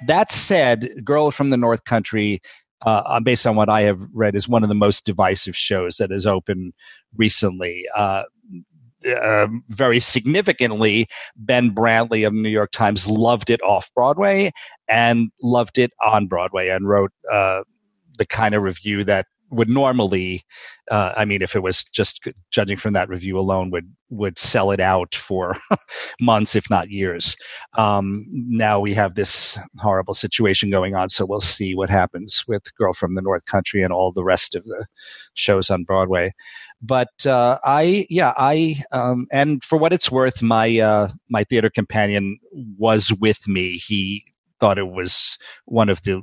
[0.07, 2.41] that said girl from the north country
[2.85, 6.11] uh, based on what I have read, is one of the most divisive shows that
[6.11, 6.73] has opened
[7.15, 7.83] recently.
[7.95, 8.23] Uh,
[9.05, 14.51] uh, very significantly, Ben Brantley of the New York Times loved it off Broadway
[14.87, 17.63] and loved it on Broadway and wrote uh,
[18.17, 20.43] the kind of review that would normally,
[20.91, 24.71] uh, I mean, if it was just judging from that review alone, would would sell
[24.71, 25.55] it out for
[26.21, 27.35] months, if not years.
[27.77, 32.63] Um, now we have this horrible situation going on, so we'll see what happens with
[32.75, 34.85] "Girl from the North Country" and all the rest of the
[35.33, 36.33] shows on Broadway.
[36.81, 41.69] But uh, I, yeah, I, um, and for what it's worth, my uh, my theater
[41.69, 42.39] companion
[42.77, 43.77] was with me.
[43.77, 44.23] He
[44.59, 46.21] thought it was one of the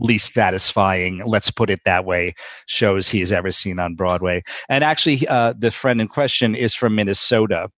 [0.00, 2.34] least satisfying, let's put it that way,
[2.66, 4.42] shows he has ever seen on Broadway.
[4.68, 7.68] And actually, uh, the friend in question is from Minnesota.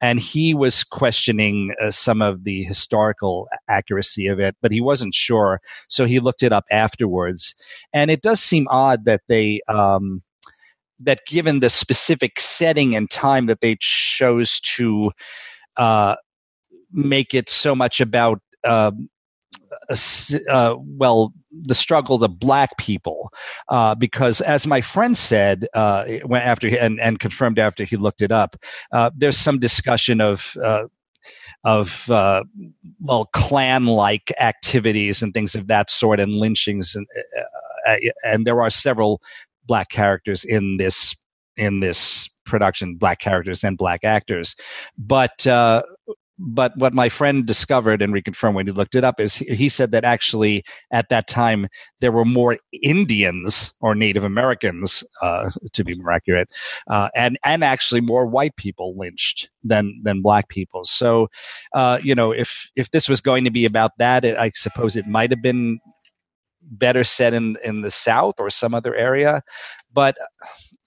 [0.00, 5.14] And he was questioning uh, some of the historical accuracy of it, but he wasn't
[5.14, 5.60] sure.
[5.88, 7.54] So he looked it up afterwards.
[7.92, 10.22] And it does seem odd that they, um,
[11.00, 15.10] that given the specific setting and time that they chose to
[15.76, 16.16] uh,
[16.92, 18.92] make it so much about uh,
[20.50, 23.32] uh, well, the struggle of black people,
[23.68, 28.22] uh, because as my friend said uh, after he, and, and confirmed after he looked
[28.22, 28.56] it up,
[28.92, 30.84] uh, there's some discussion of uh,
[31.64, 32.44] of uh,
[33.00, 37.06] well Klan like activities and things of that sort and lynchings and
[38.24, 39.22] and there are several
[39.66, 41.16] black characters in this
[41.56, 44.54] in this production black characters and black actors.
[44.98, 45.82] But uh,
[46.38, 49.92] but what my friend discovered and reconfirmed when he looked it up is he said
[49.92, 51.68] that actually at that time
[52.00, 56.48] there were more Indians or Native Americans, uh, to be more accurate,
[56.88, 60.84] uh, and and actually more white people lynched than than black people.
[60.84, 61.28] So,
[61.72, 64.96] uh, you know, if if this was going to be about that, it, I suppose
[64.96, 65.78] it might have been
[66.62, 69.42] better set in in the South or some other area,
[69.92, 70.16] but.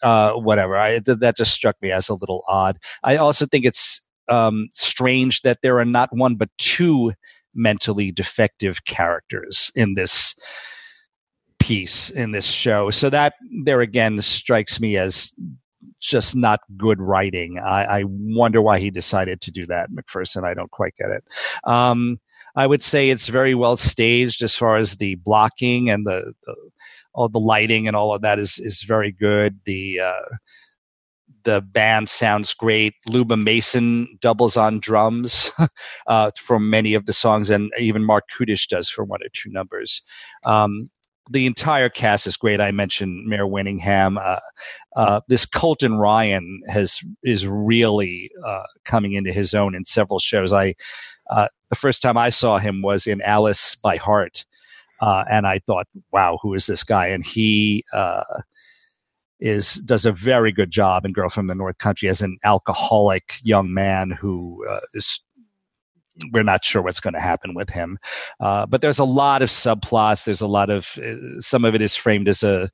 [0.03, 0.77] Uh, whatever.
[0.77, 2.77] I that just struck me as a little odd.
[3.03, 7.13] I also think it's um, strange that there are not one but two
[7.53, 10.35] mentally defective characters in this
[11.59, 12.89] piece in this show.
[12.89, 15.31] So that there again strikes me as
[15.99, 17.59] just not good writing.
[17.59, 20.43] I, I wonder why he decided to do that, McPherson.
[20.43, 21.23] I don't quite get it.
[21.63, 22.19] Um,
[22.55, 26.55] I would say it's very well staged as far as the blocking and the, the
[27.13, 29.59] all the lighting and all of that is is very good.
[29.65, 30.35] The uh,
[31.47, 32.93] the band sounds great.
[33.07, 35.49] Luba Mason doubles on drums
[36.07, 39.49] uh, for many of the songs, and even Marc Kudisch does for one or two
[39.49, 40.01] numbers.
[40.45, 40.89] Um,
[41.31, 42.59] the entire cast is great.
[42.59, 44.17] I mentioned Mare Winningham.
[44.21, 44.39] Uh,
[44.97, 50.51] uh, this Colton Ryan has is really uh, coming into his own in several shows.
[50.51, 50.75] I
[51.29, 54.43] uh, the first time I saw him was in Alice by Heart,
[54.99, 57.85] uh, and I thought, "Wow, who is this guy?" And he
[59.39, 63.35] is does a very good job in Girl from the North Country as an alcoholic
[63.43, 65.19] young man who uh, is
[66.31, 67.99] we're not sure what's going to happen with him.
[68.39, 70.25] Uh, but there's a lot of subplots.
[70.25, 72.69] There's a lot of uh, some of it is framed as a,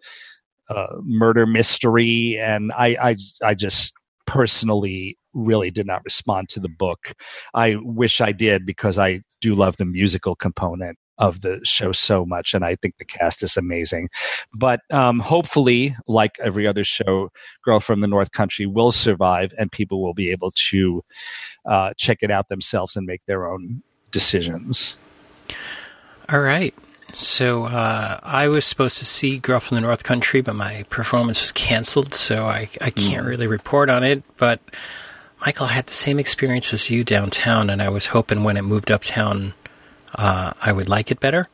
[0.70, 3.94] a murder mystery, and I, I I just
[4.26, 7.14] personally really did not respond to the book.
[7.54, 12.26] I wish I did because I do love the musical component of the show so
[12.26, 14.10] much, and I think the cast is amazing.
[14.54, 17.32] But um, hopefully, like every other show,
[17.64, 21.04] Girl from the North Country will survive, and people will be able to
[21.66, 24.98] uh, check it out themselves and make their own decisions.
[26.30, 26.74] All right.
[27.14, 31.42] So uh, I was supposed to see Girl from the North Country, but my performance
[31.42, 33.28] was canceled, so I, I can't mm.
[33.28, 34.24] really report on it.
[34.38, 34.60] But
[35.46, 38.64] Michael I had the same experience as you downtown, and I was hoping when it
[38.64, 39.54] moved uptown
[40.16, 41.48] uh, I would like it better.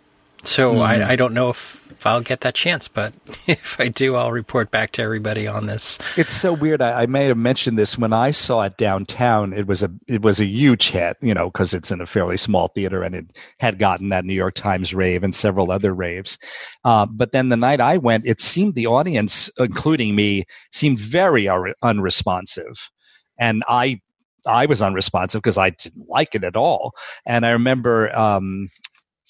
[0.43, 0.81] So mm.
[0.81, 3.13] I, I, don't know if, if, I'll get that chance, but
[3.47, 5.99] if I do, I'll report back to everybody on this.
[6.15, 6.81] It's so weird.
[6.81, 9.51] I, I may have mentioned this when I saw it downtown.
[9.51, 12.37] It was a it was a huge hit, you know, because it's in a fairly
[12.37, 16.37] small theater, and it had gotten that New York Times rave and several other raves.
[16.85, 21.49] Uh, but then the night I went, it seemed the audience, including me, seemed very
[21.83, 22.89] unresponsive,
[23.37, 23.99] and I
[24.47, 26.93] I was unresponsive because I didn't like it at all.
[27.25, 28.69] And I remember, um,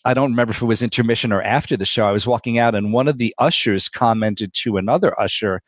[0.05, 2.05] I don't remember if it was intermission or after the show.
[2.07, 5.62] I was walking out, and one of the ushers commented to another usher.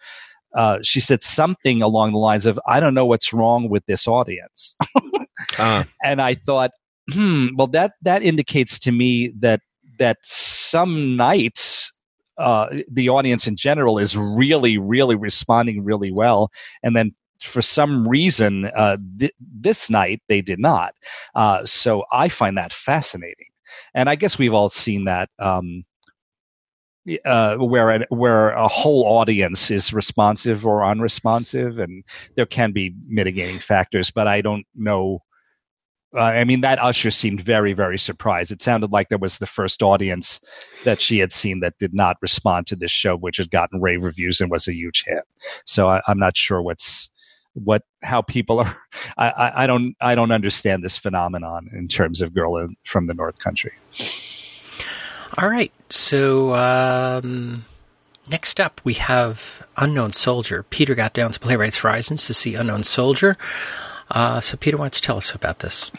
[0.55, 4.07] Uh, she said something along the lines of, "I don't know what's wrong with this
[4.07, 4.75] audience,"
[5.59, 5.83] uh.
[6.03, 6.71] and I thought,
[7.11, 9.61] "Hmm, well that that indicates to me that
[9.99, 11.91] that some nights."
[12.37, 16.49] Uh, the audience in general is really, really responding really well,
[16.81, 20.93] and then for some reason, uh, th- this night they did not.
[21.35, 23.47] Uh, so I find that fascinating.
[23.93, 25.29] And I guess we've all seen that.
[25.39, 25.85] Um,
[27.25, 32.03] uh, where a, where a whole audience is responsive or unresponsive, and
[32.35, 34.11] there can be mitigating factors.
[34.11, 35.23] But I don't know.
[36.15, 38.51] Uh, I mean, that usher seemed very, very surprised.
[38.51, 40.41] It sounded like there was the first audience
[40.83, 44.03] that she had seen that did not respond to this show, which had gotten rave
[44.03, 45.23] reviews and was a huge hit.
[45.65, 47.09] So I, I'm not sure what's
[47.53, 48.77] what how people are.
[49.17, 53.07] I, I, I don't I don't understand this phenomenon in terms of girl in, from
[53.07, 53.73] the North Country.
[55.37, 55.71] All right.
[55.89, 57.65] So um,
[58.29, 60.63] next up, we have Unknown Soldier.
[60.63, 63.37] Peter got down to Playwrights Horizons to see Unknown Soldier.
[64.09, 65.89] Uh, so, Peter, why don't you tell us about this?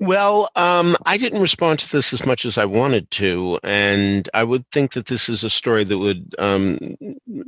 [0.00, 4.42] Well, um, I didn't respond to this as much as I wanted to, and I
[4.42, 6.96] would think that this is a story that would um,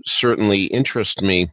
[0.06, 1.50] certainly interest me.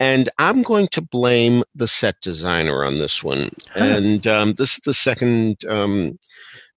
[0.00, 3.50] And I'm going to blame the set designer on this one.
[3.72, 3.84] Huh.
[3.84, 6.18] And um, this is the second um,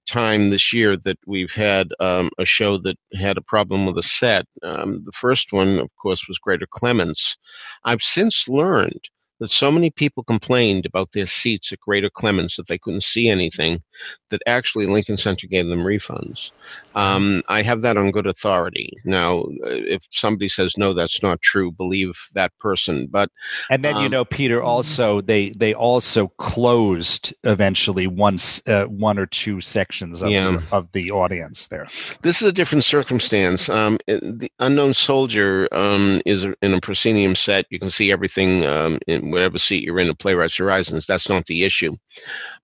[0.07, 4.03] time this year that we've had um, a show that had a problem with a
[4.03, 4.45] set.
[4.63, 7.37] Um, the first one, of course, was Greater Clements.
[7.85, 9.09] I've since learned
[9.41, 13.27] that so many people complained about their seats at Greater Clements that they couldn't see
[13.27, 13.81] anything
[14.29, 16.51] that actually Lincoln Center gave them refunds.
[16.95, 18.93] Um, I have that on good authority.
[19.03, 23.07] Now, if somebody says no, that's not true, believe that person.
[23.09, 23.29] But
[23.71, 29.17] and then um, you know, Peter, also they they also closed eventually once uh, one
[29.17, 30.51] or two sections of, yeah.
[30.51, 31.87] the, of the audience there.
[32.21, 33.69] This is a different circumstance.
[33.69, 37.65] Um, the unknown soldier um, is in a proscenium set.
[37.71, 41.05] You can see everything um, in whatever seat you're in at Playwrights Horizons.
[41.05, 41.95] That's not the issue.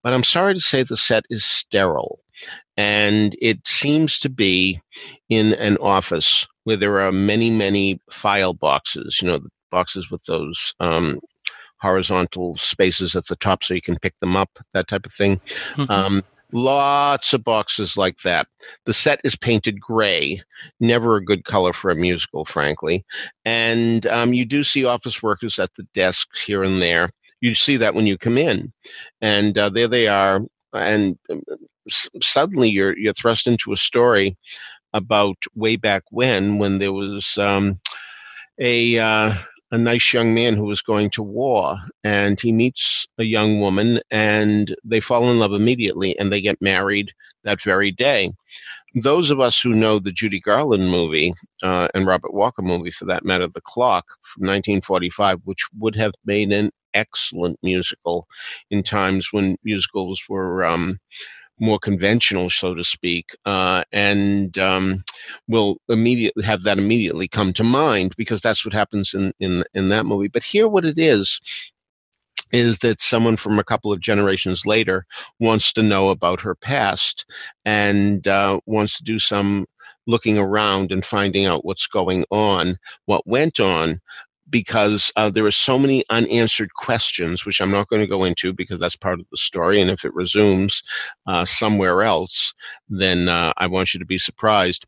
[0.03, 2.19] But I'm sorry to say the set is sterile.
[2.75, 4.79] And it seems to be
[5.29, 10.23] in an office where there are many, many file boxes, you know, the boxes with
[10.25, 11.19] those um,
[11.79, 15.41] horizontal spaces at the top so you can pick them up, that type of thing.
[15.73, 15.91] Mm-hmm.
[15.91, 18.47] Um, lots of boxes like that.
[18.85, 20.41] The set is painted gray,
[20.79, 23.05] never a good color for a musical, frankly.
[23.45, 27.11] And um, you do see office workers at the desks here and there.
[27.41, 28.73] You see that when you come in,
[29.21, 30.41] and uh, there they are.
[30.73, 31.43] And um,
[31.87, 34.35] s- suddenly you're you're thrust into a story
[34.93, 37.79] about way back when, when there was um,
[38.59, 39.33] a uh,
[39.71, 43.99] a nice young man who was going to war and he meets a young woman
[44.11, 47.11] and they fall in love immediately and they get married
[47.43, 48.31] that very day.
[48.95, 53.05] Those of us who know the Judy Garland movie uh, and Robert Walker movie, for
[53.05, 58.27] that matter, The Clock from 1945, which would have made an excellent musical
[58.71, 60.97] in times when musicals were um,
[61.59, 65.03] more conventional, so to speak, uh, and um,
[65.47, 69.89] will immediately have that immediately come to mind because that's what happens in in in
[69.89, 70.27] that movie.
[70.27, 71.41] But here, what it is
[72.51, 75.05] is that someone from a couple of generations later
[75.39, 77.25] wants to know about her past
[77.65, 79.65] and uh, wants to do some
[80.07, 83.99] looking around and finding out what's going on, what went on,
[84.49, 88.53] because uh, there are so many unanswered questions, which I'm not going to go into
[88.53, 89.81] because that's part of the story.
[89.81, 90.83] And if it resumes
[91.25, 92.53] uh, somewhere else,
[92.89, 94.85] then uh, I want you to be surprised.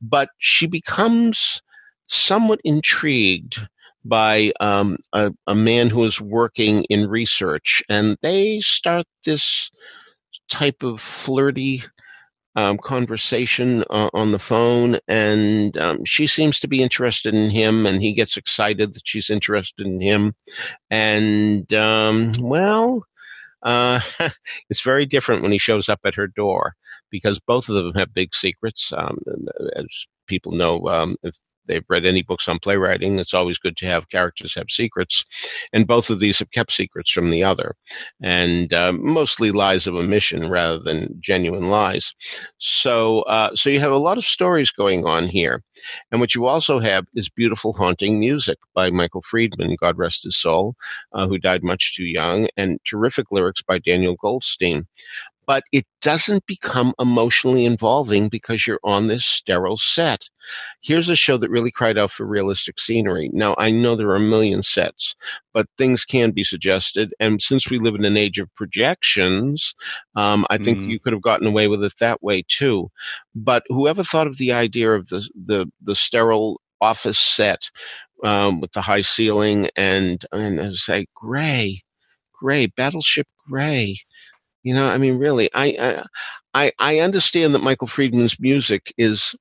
[0.00, 1.62] But she becomes
[2.06, 3.66] somewhat intrigued
[4.04, 9.70] by um, a, a man who is working in research, and they start this
[10.48, 11.82] type of flirty
[12.56, 17.86] um, conversation uh, on the phone, and um, she seems to be interested in him,
[17.86, 20.34] and he gets excited that she's interested in him,
[20.90, 23.04] and um, well,
[23.62, 24.00] uh,
[24.70, 26.74] it's very different when he shows up at her door
[27.10, 28.92] because both of them have big secrets.
[28.96, 31.36] Um, uh, as people know, um, if
[31.66, 35.24] they've read any books on playwriting, it's always good to have characters have secrets.
[35.72, 37.74] And both of these have kept secrets from the other,
[38.22, 42.14] and uh, mostly lies of omission rather than genuine lies.
[42.58, 45.62] So, uh, so you have a lot of stories going on here.
[46.10, 50.36] And what you also have is beautiful, haunting music by Michael Friedman, God rest his
[50.36, 50.74] soul,
[51.12, 54.86] uh, who died much too young, and terrific lyrics by Daniel Goldstein
[55.46, 60.28] but it doesn't become emotionally involving because you're on this sterile set.
[60.82, 63.30] Here's a show that really cried out for realistic scenery.
[63.32, 65.14] Now, I know there are a million sets,
[65.52, 67.14] but things can be suggested.
[67.18, 69.74] And since we live in an age of projections,
[70.14, 70.90] um, I think mm.
[70.90, 72.90] you could have gotten away with it that way too.
[73.34, 77.70] But whoever thought of the idea of the, the, the sterile office set
[78.22, 81.82] um, with the high ceiling and, and I say, gray,
[82.32, 83.98] gray, battleship gray
[84.64, 86.04] you know, I mean, really, I,
[86.54, 89.34] I I, understand that Michael Friedman's music is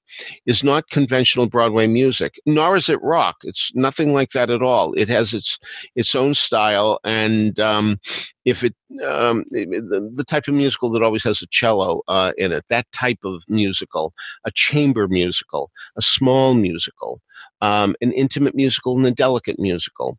[0.48, 3.38] is not conventional Broadway music, nor is it rock.
[3.44, 4.94] It's nothing like that at all.
[4.94, 5.60] It has its
[5.96, 8.00] its own style, and um,
[8.46, 12.52] if it um, the, the, type of musical that always has a cello uh, in
[12.52, 14.14] it, that type of musical,
[14.46, 17.22] a chamber musical, a small musical,
[17.62, 20.18] um, an intimate musical, and a delicate musical.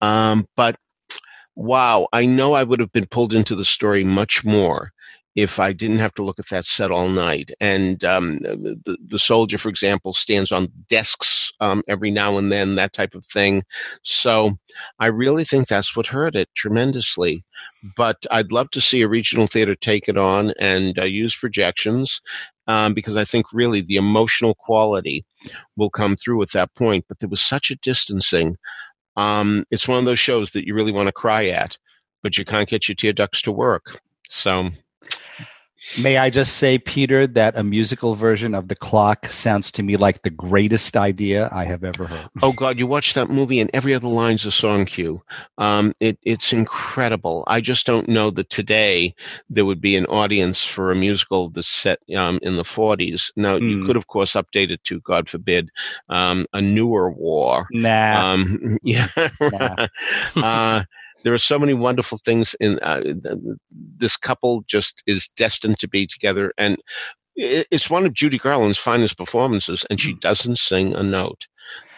[0.00, 0.76] Um, but
[1.56, 4.92] wow, I know I would have been pulled into the story much more
[5.34, 7.50] if I didn't have to look at that set all night.
[7.60, 12.76] And um, the, the soldier, for example, stands on desks um, every now and then,
[12.76, 13.64] that type of thing.
[14.02, 14.56] So
[15.00, 17.44] I really think that's what hurt it tremendously.
[17.96, 22.20] But I'd love to see a regional theater take it on and uh, use projections
[22.68, 25.24] um, because I think really the emotional quality
[25.76, 27.06] will come through at that point.
[27.08, 28.56] But there was such a distancing.
[29.16, 31.78] Um, it's one of those shows that you really want to cry at,
[32.22, 34.00] but you can't get your tear ducts to work.
[34.28, 34.70] So
[36.00, 39.96] May I just say, Peter, that a musical version of The Clock sounds to me
[39.96, 42.28] like the greatest idea I have ever heard.
[42.42, 45.22] Oh God, you watch that movie and every other line's a song cue.
[45.58, 47.44] Um, it, it's incredible.
[47.46, 49.14] I just don't know that today
[49.48, 53.30] there would be an audience for a musical that's set um, in the 40s.
[53.36, 53.70] Now, mm.
[53.70, 53.86] you hmm.
[53.86, 55.70] could, of course, update it to, God forbid,
[56.08, 57.68] um, a newer war.
[57.70, 58.32] Nah.
[58.32, 59.08] Um, yeah.
[59.40, 59.86] Nah.
[60.36, 60.84] uh,
[61.24, 63.02] there are so many wonderful things in uh,
[63.96, 66.78] this couple just is destined to be together and
[67.36, 70.18] it's one of Judy Garland's finest performances, and she hmm.
[70.20, 71.46] doesn't sing a note.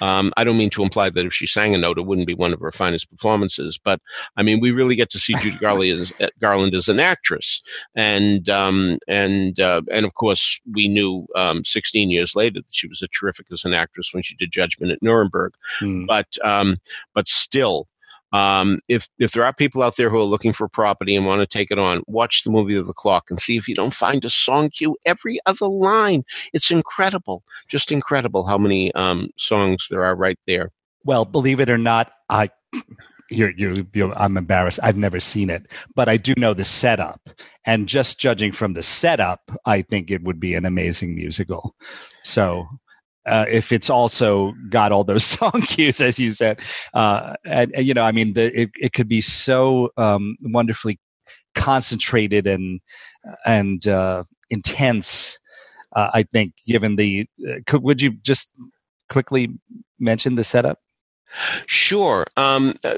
[0.00, 2.34] Um, I don't mean to imply that if she sang a note, it wouldn't be
[2.34, 3.80] one of her finest performances.
[3.82, 4.00] But
[4.36, 7.62] I mean, we really get to see Judy Garland as, uh, Garland as an actress,
[7.94, 12.88] and um, and uh, and of course, we knew um, 16 years later that she
[12.88, 15.52] was a terrific as an actress when she did Judgment at Nuremberg.
[15.80, 16.06] Hmm.
[16.06, 16.76] But um,
[17.12, 17.88] but still,
[18.32, 21.40] um, if if there are people out there who are looking for property and want
[21.40, 23.94] to take it on, watch the movie of the clock and see if you don't
[23.94, 26.24] find a song cue every other line.
[26.52, 30.72] It's incredible, just incredible how many um, songs there are right there.
[31.04, 32.50] Well, believe it or not, I
[33.30, 34.80] you're, you're, I'm embarrassed.
[34.82, 37.30] I've never seen it, but I do know the setup.
[37.64, 41.74] And just judging from the setup, I think it would be an amazing musical.
[42.22, 42.66] So
[43.26, 46.60] uh, if it's also got all those song cues, as you said,
[46.94, 50.98] uh, and, and, you know, I mean, the, it it could be so um, wonderfully
[51.54, 52.80] concentrated and
[53.44, 55.38] and uh, intense.
[55.94, 58.52] Uh, I think, given the, uh, could, would you just
[59.08, 59.48] quickly
[59.98, 60.78] mention the setup?
[61.66, 62.26] Sure.
[62.36, 62.96] Um, uh,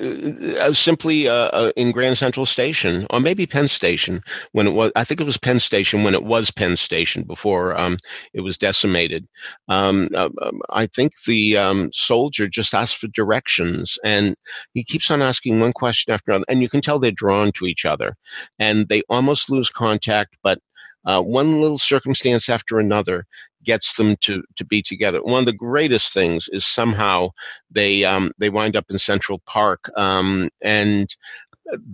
[0.59, 4.23] uh, simply uh, uh, in Grand Central Station, or maybe Penn Station,
[4.53, 7.79] when it was, I think it was Penn Station when it was Penn Station before
[7.79, 7.99] um,
[8.35, 9.27] it was decimated.
[9.69, 10.29] Um, uh,
[10.71, 14.37] I think the um, soldier just asked for directions, and
[14.75, 17.67] he keeps on asking one question after another, and you can tell they're drawn to
[17.67, 18.15] each other,
[18.59, 20.59] and they almost lose contact, but
[21.05, 23.25] uh, one little circumstance after another
[23.69, 25.21] gets them to to be together.
[25.23, 27.31] One of the greatest things is somehow
[27.71, 31.07] they um, they wind up in Central Park um, and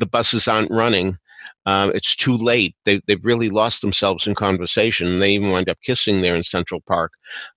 [0.01, 1.19] the buses aren't running.
[1.67, 2.75] Uh, it's too late.
[2.85, 5.19] They, they've really lost themselves in conversation.
[5.19, 7.13] They even wind up kissing there in Central Park.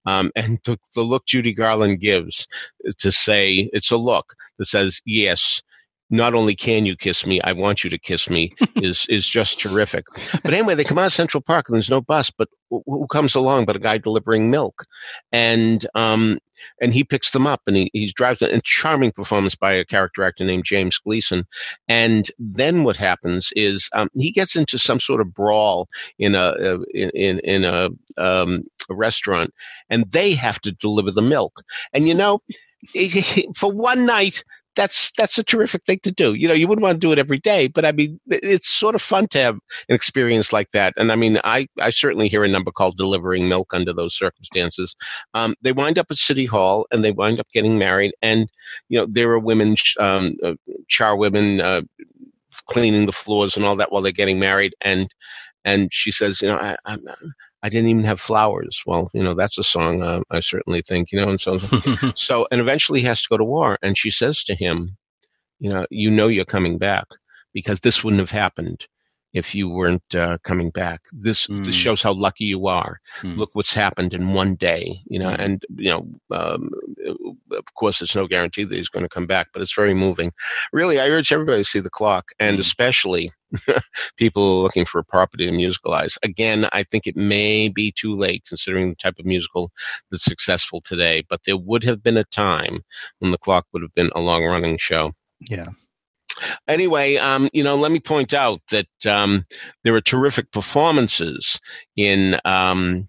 [0.05, 2.47] Um, and the, the look Judy Garland gives
[2.97, 5.61] to say, it's a look that says, yes,
[6.10, 9.60] not only can you kiss me, I want you to kiss me is is just
[9.60, 10.05] terrific.
[10.43, 13.34] But anyway, they come out of Central Park and there's no bus, but who comes
[13.34, 14.86] along but a guy delivering milk,
[15.32, 16.39] and um
[16.82, 19.86] and he picks them up and he, he drives a, a charming performance by a
[19.86, 21.45] character actor named James Gleason.
[21.88, 25.88] And then what happens is um, he gets into some sort of brawl
[26.18, 29.53] in a, a in in a, um, a restaurant,
[29.89, 31.64] and they have to deliver the milk.
[31.93, 32.41] And you know,
[33.55, 34.43] for one night
[34.78, 36.36] that's that's a terrific thing to do.
[36.36, 38.95] You know, you wouldn't want to do it every day, but I mean, it's sort
[38.95, 39.55] of fun to have
[39.89, 40.93] an experience like that.
[40.95, 44.95] And I mean, I I certainly hear a number called "Delivering Milk" under those circumstances.
[45.34, 48.49] Um, they wind up at City Hall and they wind up getting married, and
[48.88, 50.53] you know, there are women, um, uh,
[50.88, 51.59] char women.
[51.59, 51.82] Uh,
[52.69, 55.13] cleaning the floors and all that while they're getting married and
[55.63, 56.99] and she says you know I, I'm,
[57.64, 58.82] I didn't even have flowers.
[58.86, 61.58] Well, you know, that's a song uh, I certainly think, you know, and so,
[62.16, 63.78] so, and eventually he has to go to war.
[63.82, 64.97] And she says to him,
[65.60, 67.08] you know, you know, you're coming back
[67.53, 68.88] because this wouldn't have happened
[69.34, 71.01] if you weren't uh, coming back.
[71.11, 71.57] This mm.
[71.59, 71.80] this hmm.
[71.80, 72.99] shows how lucky you are.
[73.21, 73.38] Mm.
[73.38, 75.30] Look what's happened in one day, you know.
[75.30, 75.39] Mm.
[75.39, 76.69] And you know, um,
[77.51, 80.32] of course, it's no guarantee that he's going to come back, but it's very moving.
[80.71, 82.61] Really, I urge everybody to see the clock, and hmm.
[82.61, 83.32] especially
[84.17, 86.17] people looking for a property to musicalize.
[86.23, 89.71] Again, I think it may be too late considering the type of musical
[90.11, 92.84] that's successful today, but there would have been a time
[93.19, 95.13] when the clock would have been a long running show.
[95.49, 95.67] Yeah.
[96.67, 99.45] Anyway, um, you know, let me point out that um,
[99.83, 101.59] there are terrific performances
[101.95, 103.07] in um,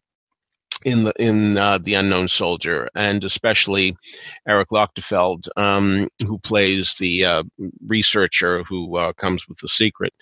[0.85, 3.97] in the in uh, the unknown soldier, and especially
[4.47, 7.43] Erik Lochtefeld, um, who plays the uh,
[7.87, 10.15] researcher who uh, comes with the secret.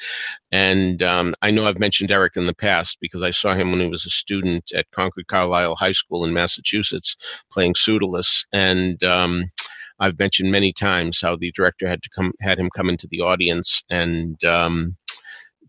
[0.51, 3.81] And um, I know I've mentioned Erik in the past because I saw him when
[3.81, 7.17] he was a student at Concord Carlisle High School in Massachusetts
[7.53, 9.51] playing Pseudolus, and um,
[9.99, 13.21] I've mentioned many times how the director had to come had him come into the
[13.21, 14.97] audience and um,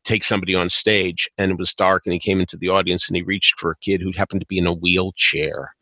[0.04, 3.16] take somebody on stage and it was dark and he came into the audience and
[3.16, 5.74] he reached for a kid who happened to be in a wheelchair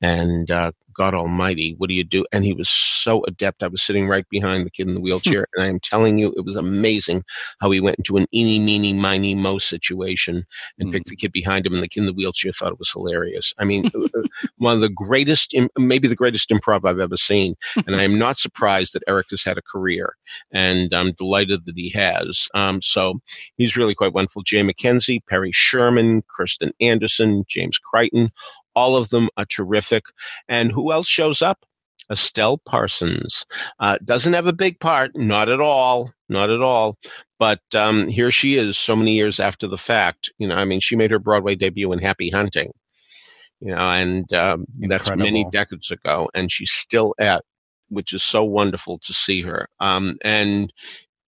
[0.00, 2.26] and uh, God Almighty, what do you do?
[2.32, 3.62] And he was so adept.
[3.62, 6.34] I was sitting right behind the kid in the wheelchair, and I am telling you,
[6.36, 7.22] it was amazing
[7.60, 10.44] how he went into an eeny, meeny, miny, mo situation
[10.78, 10.92] and mm.
[10.92, 13.54] picked the kid behind him, and the kid in the wheelchair thought it was hilarious.
[13.58, 14.22] I mean, uh, uh,
[14.56, 17.54] one of the greatest, maybe the greatest improv I've ever seen.
[17.86, 20.14] And I am not surprised that Erik has had a career,
[20.50, 22.48] and I'm delighted that he has.
[22.54, 23.20] Um, so
[23.56, 24.42] he's really quite wonderful.
[24.42, 28.32] Jay McKenzie, Perry Sherman, Kerstin Anderson, James Crichton,
[28.78, 30.04] all of them are terrific.
[30.48, 31.58] And who else shows up?
[32.10, 33.44] Estelle Parsons.
[33.80, 36.96] Uh, doesn't have a big part, not at all, not at all.
[37.38, 40.32] But um, here she is so many years after the fact.
[40.38, 42.72] You know, I mean, she made her Broadway debut in Happy Hunting,
[43.60, 46.28] you know, and um, that's many decades ago.
[46.34, 47.44] And she's still at,
[47.90, 49.68] which is so wonderful to see her.
[49.78, 50.72] Um, and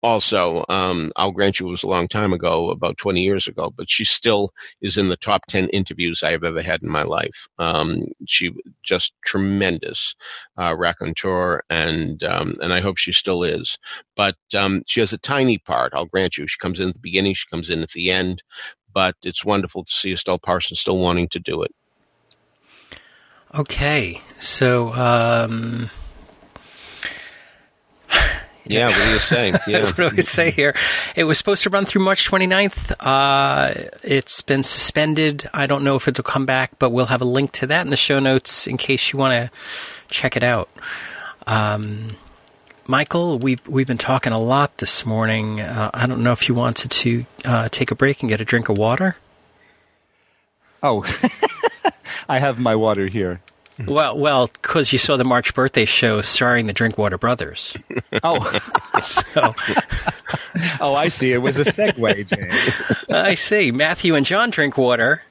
[0.03, 3.73] also, um, I'll grant you it was a long time ago, about 20 years ago,
[3.75, 4.51] but she still
[4.81, 7.47] is in the top 10 interviews I have ever had in my life.
[7.57, 8.51] Um, she
[8.83, 10.15] just tremendous
[10.57, 13.77] uh, raconteur, and um, and I hope she still is.
[14.15, 16.47] But um, she has a tiny part, I'll grant you.
[16.47, 18.43] She comes in at the beginning, she comes in at the end,
[18.93, 21.73] but it's wonderful to see Estelle Parsons still wanting to do it.
[23.55, 25.89] Okay, so um,
[28.65, 29.53] yeah, what do you say?
[29.67, 29.83] Yeah.
[29.85, 30.75] what do we say here?
[31.15, 32.93] It was supposed to run through March 29th.
[32.99, 35.47] Uh, it's been suspended.
[35.53, 37.89] I don't know if it'll come back, but we'll have a link to that in
[37.89, 39.57] the show notes in case you want to
[40.09, 40.69] check it out.
[41.47, 42.09] Um,
[42.85, 45.61] Michael, we've we've been talking a lot this morning.
[45.61, 48.45] Uh, I don't know if you wanted to uh, take a break and get a
[48.45, 49.15] drink of water.
[50.81, 51.05] Oh,
[52.29, 53.39] I have my water here.
[53.87, 57.75] Well, well, because you saw the March birthday show starring the Drinkwater brothers.
[58.23, 58.59] oh,
[59.01, 59.23] so.
[60.79, 61.33] oh, I see.
[61.33, 63.09] It was a segue, James.
[63.09, 63.71] I see.
[63.71, 65.23] Matthew and John Drinkwater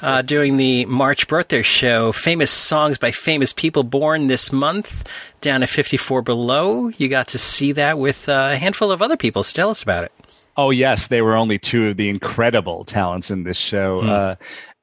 [0.00, 2.12] uh, doing the March birthday show.
[2.12, 5.06] Famous songs by famous people born this month.
[5.40, 6.88] Down at 54 Below.
[6.88, 9.42] You got to see that with a handful of other people.
[9.42, 10.12] So tell us about it.
[10.56, 14.02] Oh yes, they were only two of the incredible talents in this show.
[14.02, 14.08] Mm.
[14.08, 14.36] Uh,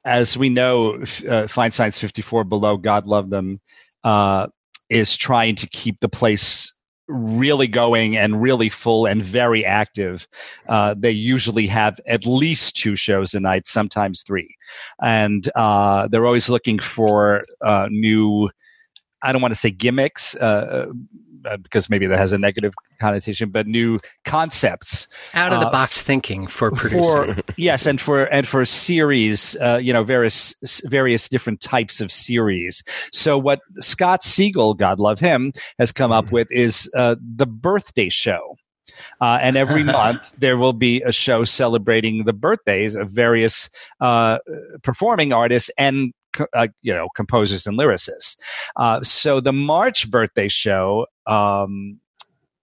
[0.04, 3.60] as we know, uh, Feinstein's 54 Below, God Love Them,
[4.04, 4.46] uh,
[4.88, 6.72] is trying to keep the place
[7.08, 10.26] really going and really full and very active.
[10.68, 14.54] Uh, they usually have at least two shows a night, sometimes three.
[15.02, 18.48] And uh, they're always looking for uh, new,
[19.22, 20.34] I don't want to say gimmicks,
[21.44, 25.70] uh, because maybe that has a negative connotation, but new concepts, out of the uh,
[25.70, 27.34] box thinking for producing.
[27.34, 30.54] For, yes, and for and for series, uh, you know, various
[30.86, 32.82] various different types of series.
[33.12, 36.34] So what Scott Siegel, God love him, has come up mm-hmm.
[36.34, 38.56] with is uh, the birthday show.
[39.20, 43.70] Uh, and every month there will be a show celebrating the birthdays of various
[44.00, 44.38] uh,
[44.82, 46.12] performing artists and
[46.54, 48.36] uh, you know composers and lyricists.
[48.76, 51.98] Uh, so the March birthday show um,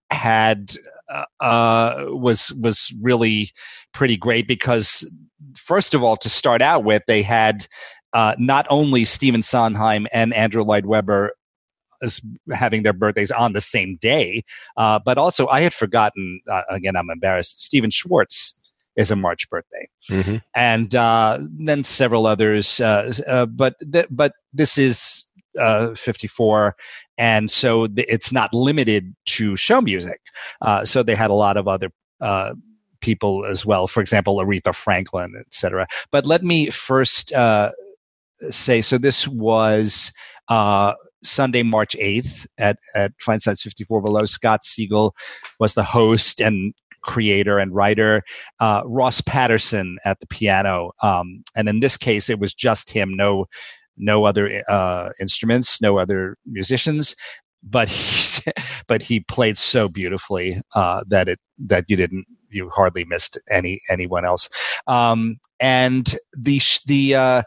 [0.10, 0.74] had
[1.10, 3.52] uh, uh, was was really
[3.94, 5.10] pretty great because
[5.56, 7.68] first of all, to start out with, they had
[8.14, 11.34] uh, not only Stephen Sondheim and Andrew Lloyd Webber
[12.02, 12.22] as
[12.54, 14.44] having their birthdays on the same day,
[14.78, 16.42] uh, but also I had forgotten.
[16.50, 17.62] Uh, again, I'm embarrassed.
[17.62, 18.54] Stephen Schwartz
[18.96, 20.38] is a March birthday, mm-hmm.
[20.56, 22.80] and uh, then several others.
[22.80, 25.27] Uh, uh, but th- but this is
[25.60, 26.76] uh, 54,
[27.18, 30.20] and so th- it's not limited to show music.
[30.62, 31.90] Uh, so they had a lot of other
[32.22, 32.54] uh,
[33.02, 33.88] people as well.
[33.88, 35.88] For example, Aretha Franklin, etc.
[36.12, 37.32] But let me first
[38.50, 38.98] say so.
[38.98, 40.12] This was.
[41.24, 44.26] Sunday, March 8th at, at Feinstein's 54 Below.
[44.26, 45.16] Scott Siegel
[45.60, 46.74] was the host and
[47.08, 48.22] creator and writer,
[48.60, 50.92] uh, Ross Patterson at the piano.
[51.02, 53.46] Um, and in this case, it was just him, no,
[53.98, 57.16] no other uh, instruments, no other musicians.
[57.64, 58.52] But he,
[58.88, 63.82] but he played so beautifully uh, that it that you didn't you hardly missed any
[63.90, 64.50] anyone else.
[64.88, 67.42] Um, and the the uh,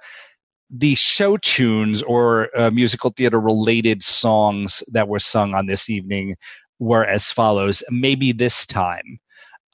[0.71, 6.37] the show tunes or uh, musical theater related songs that were sung on this evening
[6.79, 9.19] were as follows Maybe This Time,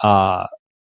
[0.02, 0.46] uh,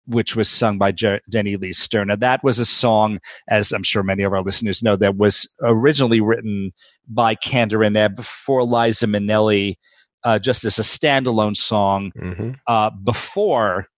[0.06, 2.08] which was sung by Je- Jenny Lee Stern.
[2.08, 5.48] Now, that was a song, as I'm sure many of our listeners know, that was
[5.62, 6.72] originally written
[7.08, 9.76] by Kander and Ebb for Liza Minnelli,
[10.24, 12.52] uh, just as a standalone song Mm-hmm.
[12.66, 13.88] uh, before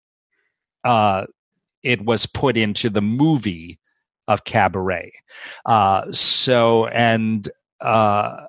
[0.84, 1.26] uh,
[1.82, 3.78] it was put into the movie
[4.26, 5.12] of Cabaret.
[5.66, 7.50] Uh, so and
[7.80, 8.44] uh,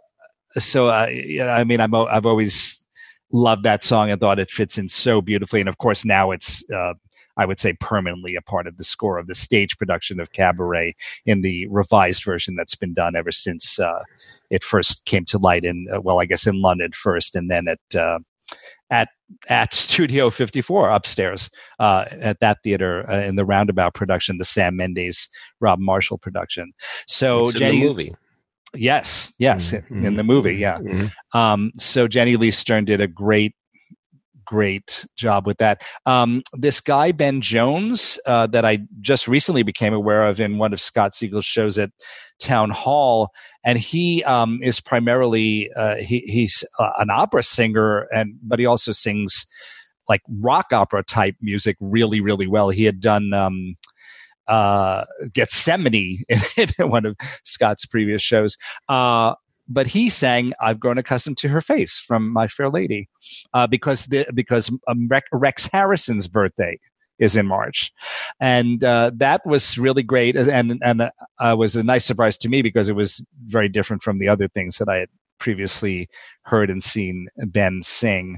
[0.57, 2.83] so, uh, I mean, I'm I've always
[3.31, 5.59] loved that song and thought it fits in so beautifully.
[5.59, 6.63] And of course, now it's.
[6.69, 6.93] Uh,
[7.39, 10.93] I would say permanently a part of the score of the stage production of Cabaret
[11.25, 14.03] in the revised version that's been done ever since uh,
[14.49, 17.67] it first came to light in uh, well, I guess in London first, and then
[17.67, 18.19] at uh,
[18.91, 19.09] at
[19.47, 24.75] at Studio 54 upstairs uh, at that theater uh, in the Roundabout production, the Sam
[24.75, 25.29] Mendes
[25.61, 26.71] Rob Marshall production.
[27.07, 28.15] So It's in Jenny, the movie.
[28.75, 30.05] yes, yes, Mhm.
[30.05, 30.77] in the movie, yeah.
[30.79, 31.11] Mhm.
[31.33, 33.53] Um, so Jenny Lee Stern did a great,
[34.49, 35.83] great job with that.
[36.07, 40.73] Um, this guy Ben Jones uh, that I just recently became aware of in one
[40.73, 41.91] of Scott Siegel's shows at
[42.39, 43.29] Town Hall,
[43.63, 48.65] and he um, is primarily uh, he, he's uh, an opera singer, and but he
[48.65, 49.45] also sings
[50.09, 52.69] like rock opera type music really, really well.
[52.69, 53.33] He had done.
[53.33, 53.75] Um,
[54.47, 56.23] uh, Gethsemane
[56.57, 58.57] in one of Scott's previous shows.
[58.87, 59.35] Uh,
[59.69, 63.07] but he sang "I've Grown Accustomed to Her Face" from My Fair Lady,
[63.53, 66.79] uh, because the, because um, Rex, Harrison's birthday
[67.19, 67.91] is in March,
[68.39, 72.61] and uh, that was really great, and and uh, was a nice surprise to me
[72.61, 75.09] because it was very different from the other things that I had
[75.39, 76.09] previously
[76.43, 78.37] heard and seen Ben sing.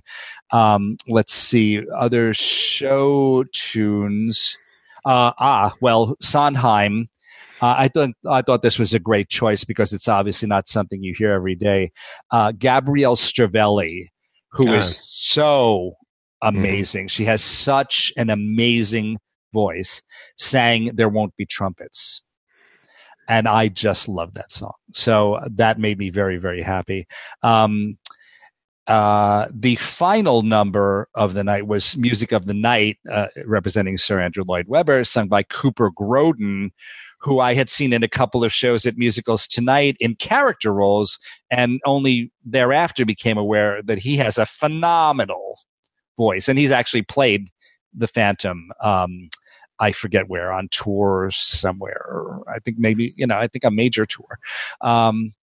[0.52, 4.58] Um, let's see other show tunes.
[5.06, 7.10] Uh, ah, well, Sondheim.
[7.62, 11.04] Uh, I thought I thought this was a great choice because it's obviously not something
[11.04, 11.92] you hear every day.
[12.32, 14.08] Uh, Gabrielle Stravelli,
[14.52, 15.94] who is so
[16.42, 17.08] amazing.
[17.08, 19.18] She has such an amazing
[19.54, 20.02] voice.
[20.38, 22.24] Sang "There Won't Be Trumpets,"
[23.30, 24.74] and I just love that song.
[24.94, 27.06] So that made me very very happy.
[27.44, 27.98] Um,
[28.88, 34.20] uh, the final number of the night was Music of the Night, uh, representing Sir
[34.20, 36.72] Andrew Lloyd Webber, sung by Cooper Grodin,
[37.22, 41.20] who I had seen in a couple of shows at Musicals Tonight in character roles,
[41.50, 45.60] and only thereafter became aware that he has a phenomenal
[46.18, 46.50] voice.
[46.50, 47.50] And he's actually played
[47.94, 48.72] the Phantom.
[48.82, 49.30] Um,
[49.80, 52.40] I forget where on tour somewhere.
[52.48, 53.38] I think maybe you know.
[53.38, 54.40] I think a major tour.
[54.82, 55.34] Um,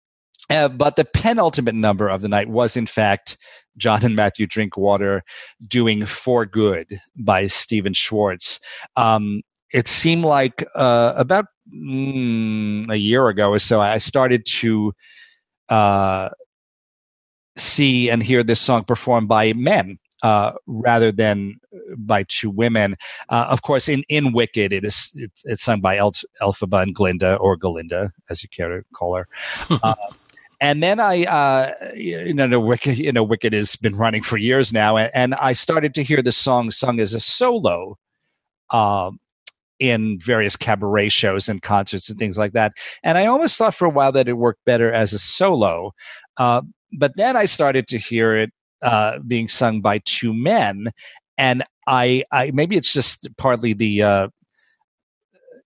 [0.51, 3.37] uh, but the penultimate number of the night was, in fact,
[3.77, 5.23] John and Matthew Drinkwater
[5.67, 8.61] doing "For Good" by Stephen Schwartz.
[8.97, 14.93] Um, it seemed like uh, about mm, a year ago or so, I started to
[15.69, 16.31] uh,
[17.57, 21.59] see and hear this song performed by men uh, rather than
[21.97, 22.97] by two women.
[23.29, 26.13] Uh, of course, in, in Wicked, it is it's, it's sung by El-
[26.43, 29.29] Elphaba and Glinda, or Galinda, as you care to call her.
[29.83, 29.95] Uh,
[30.61, 34.37] and then I, uh, you know, the Wicked, you know, Wicked has been running for
[34.37, 37.97] years now, and, and I started to hear the song sung as a solo.
[38.71, 39.21] Um,
[39.81, 42.73] in various cabaret shows and concerts and things like that.
[43.03, 45.93] And I almost thought for a while that it worked better as a solo.
[46.37, 46.63] Uh,
[46.93, 48.51] but then I started to hear it
[48.83, 50.91] uh, being sung by two men.
[51.37, 54.29] And I, I maybe it's just partly the, uh,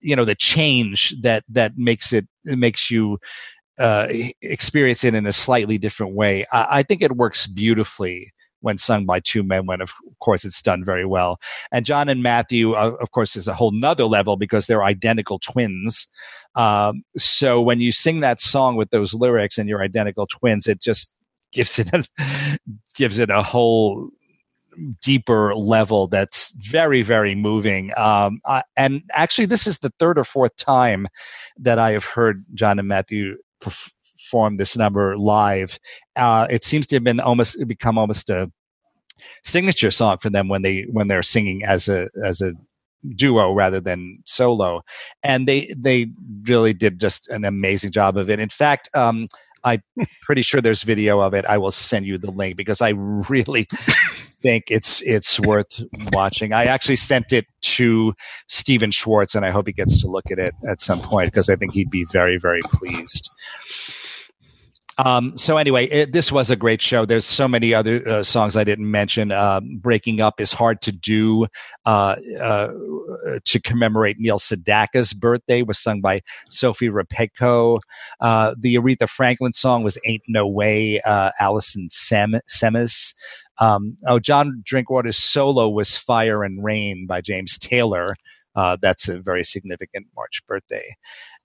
[0.01, 3.17] you know, the change that, that makes it, it makes you
[3.79, 4.07] uh,
[4.41, 6.45] experience it in a slightly different way.
[6.51, 8.31] I, I think it works beautifully
[8.63, 11.39] when sung by two men when of course it's done very well.
[11.71, 15.39] And john and matthew uh, of course is a whole nother level because they're identical
[15.39, 16.07] twins.
[16.55, 20.81] Um, so when you sing that song with those lyrics and you're identical twins it
[20.81, 21.13] just
[21.51, 22.03] gives it a,
[22.95, 24.09] gives it a whole
[25.01, 27.91] deeper level that's very very moving.
[27.97, 31.07] Um, I, and actually this is the third or fourth time
[31.57, 33.37] that i have heard john and matthew
[34.33, 35.77] perform this number live
[36.15, 38.51] uh, it seems to have been almost become almost a
[39.43, 42.53] signature song for them when they when they're singing as a as a
[43.15, 44.81] duo rather than solo.
[45.23, 46.07] And they they
[46.43, 48.39] really did just an amazing job of it.
[48.39, 49.27] In fact um
[49.65, 49.81] i'm
[50.23, 51.45] pretty sure there's video of it.
[51.45, 53.67] I will send you the link because i really
[54.41, 55.81] think it's it's worth
[56.11, 56.51] watching.
[56.53, 58.13] I actually sent it to
[58.47, 61.49] Stephen Schwartz and i hope he gets to look at it at some point because
[61.49, 63.29] i think he'd be very very pleased
[64.97, 67.05] um, so anyway, it, this was a great show.
[67.05, 69.31] There's so many other uh, songs I didn't mention.
[69.31, 71.47] Uh, "Breaking Up" is hard to do
[71.85, 72.69] uh, uh
[73.43, 75.63] to commemorate Neil Sedaka's birthday.
[75.63, 77.79] Was sung by Sophie Repetko.
[78.19, 83.13] Uh, the Aretha Franklin song was "Ain't No Way." Uh, Allison Sem- Semmes
[83.59, 88.15] Um, oh, John Drinkwater's solo was "Fire and Rain" by James Taylor.
[88.55, 90.95] Uh, that's a very significant March birthday,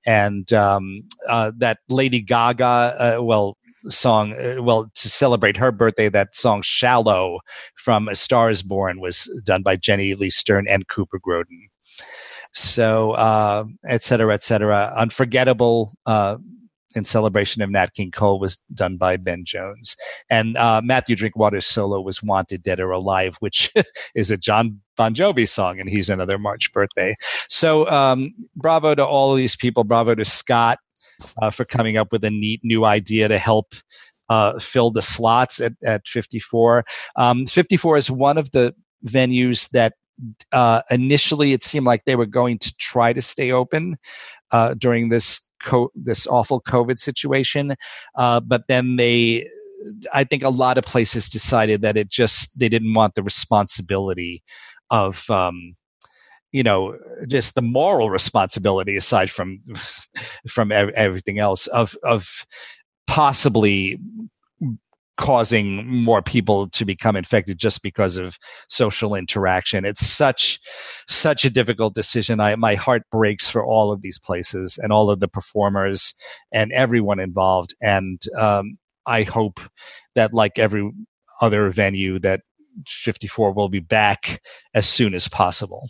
[0.06, 2.64] and um, uh, that Lady Gaga,
[3.18, 3.56] uh, well,
[3.88, 7.40] song, uh, well, to celebrate her birthday, that song "Shallow"
[7.76, 11.68] from "A Star Is Born" was done by Jenny Lee Stern and Cooper Grodin.
[12.52, 14.92] So, uh, et cetera, et cetera.
[14.96, 16.38] Unforgettable uh,
[16.94, 19.96] in celebration of Nat King Cole was done by Ben Jones.
[20.30, 23.72] And uh, Matthew Drinkwater's solo was Wanted Dead or Alive, which
[24.14, 27.14] is a Jon Bon Jovi song, and he's another March birthday.
[27.48, 29.84] So um, bravo to all of these people.
[29.84, 30.78] Bravo to Scott
[31.42, 33.74] uh, for coming up with a neat new idea to help
[34.28, 36.84] uh, fill the slots at, at 54.
[37.16, 38.74] Um, 54 is one of the
[39.06, 39.94] venues that
[40.52, 43.96] uh, initially it seemed like they were going to try to stay open
[44.50, 47.74] uh, during this co- this awful COVID situation,
[48.16, 49.48] uh, but then they.
[50.12, 54.42] I think a lot of places decided that it just they didn't want the responsibility
[54.90, 55.76] of um,
[56.52, 56.96] you know
[57.28, 59.60] just the moral responsibility aside from
[60.48, 62.44] from everything else of of
[63.06, 63.98] possibly
[65.18, 68.38] causing more people to become infected just because of
[68.68, 69.84] social interaction.
[69.84, 70.60] It's such
[71.08, 72.40] such a difficult decision.
[72.40, 76.14] I my heart breaks for all of these places and all of the performers
[76.52, 77.74] and everyone involved.
[77.82, 79.60] And um, I hope
[80.14, 80.90] that, like every
[81.40, 82.40] other venue, that
[82.86, 84.40] 54 will be back
[84.72, 85.88] as soon as possible.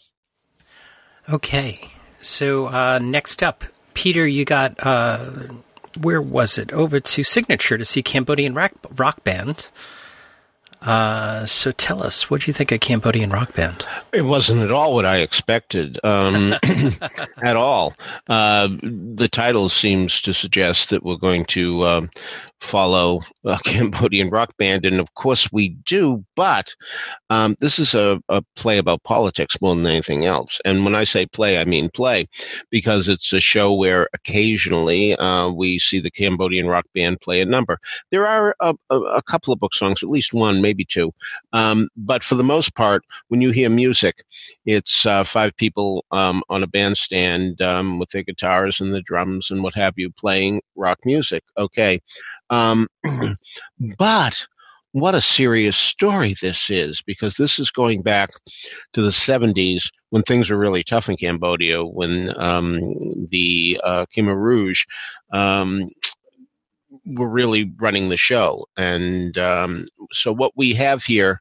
[1.29, 1.91] Okay,
[2.23, 4.75] so uh, next up, Peter, you got.
[4.85, 5.49] Uh
[5.97, 6.73] where was it?
[6.73, 9.71] Over to Signature to see Cambodian rock, rock band.
[10.81, 13.85] Uh, so tell us, what do you think of Cambodian rock band?
[14.13, 16.55] It wasn't at all what I expected, um,
[17.43, 17.95] at all.
[18.29, 22.11] Uh, the title seems to suggest that we're going to um,
[22.61, 26.25] follow a Cambodian rock band, and of course we do.
[26.37, 26.75] But
[27.31, 30.61] um, this is a, a, play about politics more than anything else.
[30.65, 32.25] And when I say play, I mean play,
[32.71, 37.47] because it's a show where occasionally uh, we see the Cambodian rock band play a
[37.47, 37.79] number.
[38.11, 41.13] There are a, a, a couple of book songs, at least one, maybe two.
[41.53, 44.23] Um, but for the most part, when you hear music,
[44.67, 49.51] it's uh, five people um, on a bandstand um, with their guitars and the drums
[49.51, 51.45] and what have you playing rock music.
[51.57, 52.01] Okay.
[52.51, 52.89] Um,
[53.99, 54.47] but
[54.93, 58.31] what a serious story this is because this is going back
[58.95, 62.81] to the 70s when things were really tough in Cambodia, when um,
[63.31, 64.85] the uh, Khmer Rouge
[65.33, 65.91] um,
[67.05, 68.67] were really running the show.
[68.77, 71.41] And um, so what we have here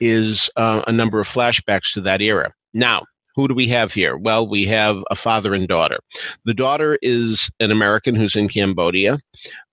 [0.00, 2.52] is uh, a number of flashbacks to that era.
[2.74, 3.04] Now,
[3.36, 4.16] who do we have here?
[4.16, 5.98] Well, we have a father and daughter.
[6.44, 9.18] The daughter is an American who's in Cambodia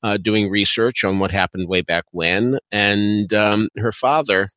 [0.03, 2.59] uh, doing research on what happened way back when.
[2.71, 4.49] And um, her father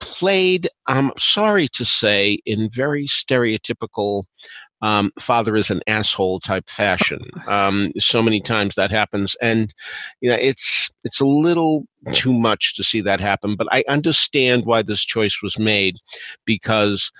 [0.00, 4.24] played, I'm sorry to say, in very stereotypical
[4.82, 7.20] um, father is an asshole type fashion.
[7.50, 9.74] Um, so many times that happens, and
[10.20, 13.56] you know it's it's a little too much to see that happen.
[13.56, 15.96] But I understand why this choice was made
[16.44, 17.10] because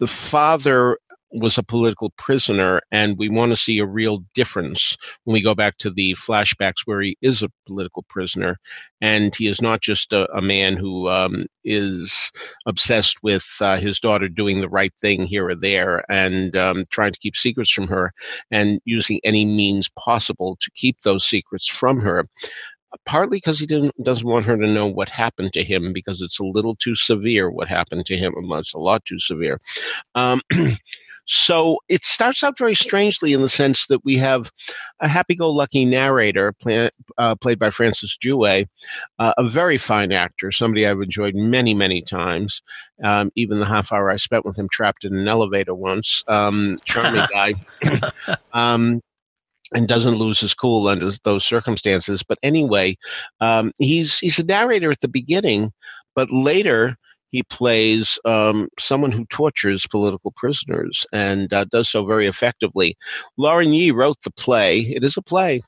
[0.00, 0.98] the father
[1.32, 5.54] was a political prisoner, and we want to see a real difference when we go
[5.54, 8.58] back to the flashbacks where he is a political prisoner,
[9.00, 12.30] and he is not just a, a man who um, is
[12.66, 17.12] obsessed with uh, his daughter doing the right thing here or there and um, trying
[17.12, 18.12] to keep secrets from her,
[18.50, 22.28] and using any means possible to keep those secrets from her
[23.04, 26.38] partly because he didn't doesn't want her to know what happened to him because it's
[26.38, 29.60] a little too severe what happened to him it's a lot too severe.
[30.14, 30.40] Um,
[31.24, 34.50] so it starts out very strangely in the sense that we have
[35.00, 38.66] a happy-go-lucky narrator play, uh, played by Francis Jue
[39.18, 42.62] uh, a very fine actor somebody i've enjoyed many many times.
[43.04, 46.24] Um, even the half hour i spent with him trapped in an elevator once.
[46.28, 47.54] Um, charming guy.
[48.54, 49.00] Um,
[49.74, 52.22] and doesn't lose his cool under those circumstances.
[52.22, 52.96] But anyway,
[53.40, 55.72] um, he's he's a narrator at the beginning,
[56.14, 56.96] but later
[57.32, 62.94] he plays um, someone who tortures political prisoners and uh, does so very effectively.
[63.38, 64.80] Lauren Yee wrote the play.
[64.80, 65.62] It is a play.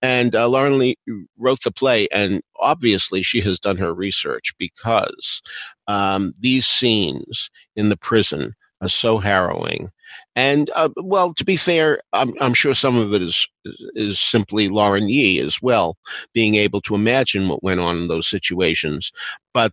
[0.00, 0.96] And uh, Lauren Yee
[1.38, 5.42] wrote the play, and obviously she has done her research because
[5.86, 9.90] um, these scenes in the prison are so harrowing
[10.34, 13.46] and uh, well, to be fair, I'm, I'm, sure some of it is
[13.94, 15.96] is simply Lauren Yee as well,
[16.32, 19.12] being able to imagine what went on in those situations.
[19.52, 19.72] But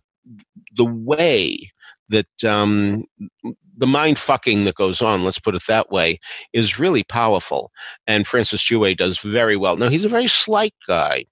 [0.76, 1.70] the way
[2.10, 3.04] that um,
[3.76, 6.20] the mind fucking that goes on, let's put it that way,
[6.52, 7.72] is really powerful.
[8.06, 9.76] And Francis Jue does very well.
[9.76, 11.24] Now, he's a very slight guy.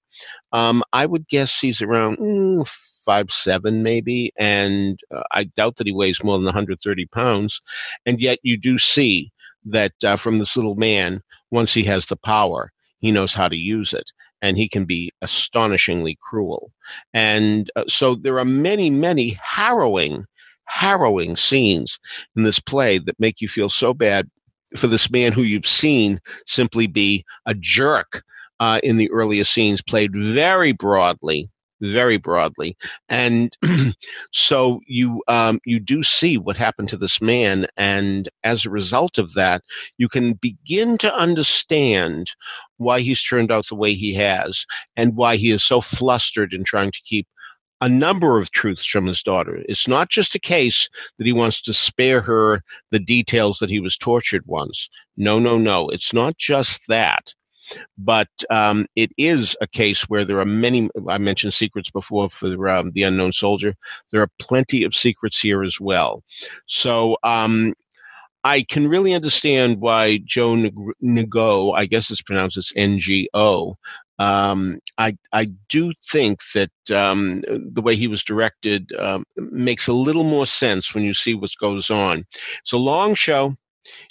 [0.51, 2.67] Um, I would guess he's around mm,
[3.05, 7.61] five seven maybe, and uh, I doubt that he weighs more than 130 pounds.
[8.05, 9.31] And yet, you do see
[9.65, 11.21] that uh, from this little man,
[11.51, 14.11] once he has the power, he knows how to use it
[14.41, 16.71] and he can be astonishingly cruel.
[17.13, 20.25] And uh, so there are many, many harrowing,
[20.69, 21.99] harrowing scenes
[22.35, 24.29] in this play that make you feel so bad
[24.77, 28.23] for this man who you've seen simply be a jerk
[28.59, 31.49] uh, in the earlier scenes, played very broadly
[31.81, 32.75] very broadly.
[33.07, 33.55] And
[34.31, 39.17] so you um, you do see what happened to this man, and as a result
[39.17, 39.63] of that,
[39.97, 42.31] you can begin to understand
[42.77, 44.65] why he's turned out the way he has,
[44.95, 47.27] and why he is so flustered in trying to keep
[47.81, 49.61] a number of truths from his daughter.
[49.67, 52.61] It's not just a case that he wants to spare her
[52.91, 54.89] the details that he was tortured once.
[55.17, 55.89] No, no, no.
[55.89, 57.33] It's not just that.
[57.97, 60.89] But um, it is a case where there are many.
[61.07, 63.75] I mentioned secrets before for um, the unknown soldier.
[64.11, 66.23] There are plenty of secrets here as well.
[66.65, 67.75] So um,
[68.43, 73.77] I can really understand why Joe Ngo, I guess it's pronounced as N G O.
[74.19, 79.93] Um, I I do think that um, the way he was directed um, makes a
[79.93, 82.25] little more sense when you see what goes on.
[82.59, 83.55] It's a long show;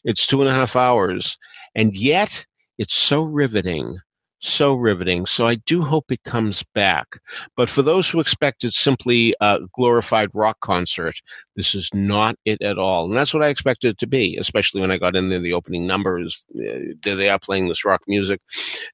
[0.04, 1.36] it's two and a half hours,
[1.74, 2.46] and yet
[2.78, 3.98] it's so riveting,
[4.40, 5.26] so riveting.
[5.26, 7.20] So I do hope it comes back.
[7.56, 11.16] But for those who expect expected simply a glorified rock concert,
[11.54, 13.06] this is not it at all.
[13.06, 15.38] And that's what I expected it to be, especially when I got in there.
[15.38, 18.40] The opening numbers, uh, they are playing this rock music.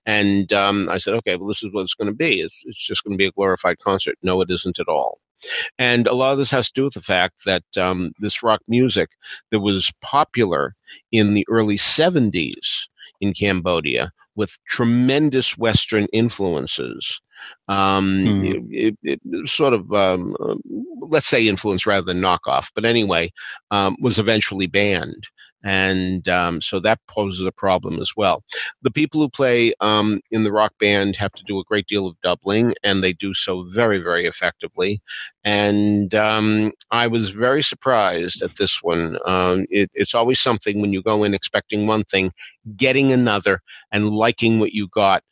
[0.07, 2.41] And um, I said, okay, well, this is what it's going to be.
[2.41, 4.17] It's, it's just going to be a glorified concert.
[4.23, 5.19] No, it isn't at all.
[5.79, 8.61] And a lot of this has to do with the fact that um, this rock
[8.67, 9.11] music
[9.51, 10.75] that was popular
[11.13, 12.89] in the early 70s
[13.21, 17.21] in Cambodia with tremendous Western influences.
[17.69, 18.73] Um, mm.
[18.73, 20.37] it, it, it, sort of, um,
[21.01, 23.33] let's say influence rather than knockoff, but anyway,
[23.71, 25.29] um, was eventually banned
[25.65, 28.45] and um, so that poses a problem as well.
[28.83, 32.07] The people who play um, in the rock band have to do a great deal
[32.07, 35.01] of doubling, and they do so very, very effectively.
[35.43, 39.19] And um, I was very surprised at this one.
[39.25, 42.33] Um, it, it's always something when you go in expecting one thing,
[42.77, 43.61] getting another,
[43.91, 45.25] and liking what you got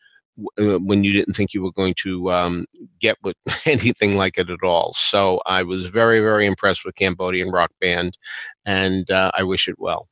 [0.59, 2.65] uh, when you didn't think you were going to um,
[3.01, 4.95] get with anything like it at all.
[4.95, 8.17] So I was very, very impressed with Cambodian Rock Band,
[8.65, 10.09] and uh, I wish it well.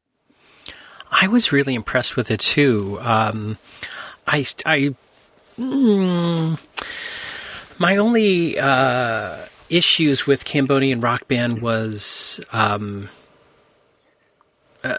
[1.10, 2.98] I was really impressed with it too.
[3.00, 3.58] Um,
[4.26, 4.94] I, I,
[5.58, 6.58] mm,
[7.78, 13.08] my only uh, issues with Cambodian Rock Band was um,
[14.84, 14.98] uh,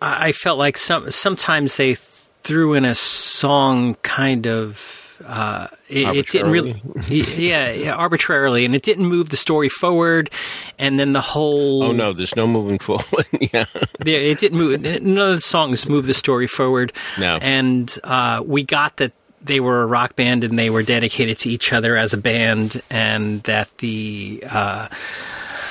[0.00, 6.28] I felt like some sometimes they threw in a song kind of uh, it, it,
[6.28, 10.30] didn't really, yeah, yeah, arbitrarily, and it didn't move the story forward.
[10.78, 13.26] And then the whole oh no, there's no moving forward.
[13.40, 13.66] yeah,
[14.04, 14.80] yeah, it didn't move.
[14.80, 16.92] None of the songs moved the story forward.
[17.18, 19.12] No, and uh, we got that
[19.42, 22.82] they were a rock band and they were dedicated to each other as a band,
[22.90, 24.88] and that the uh,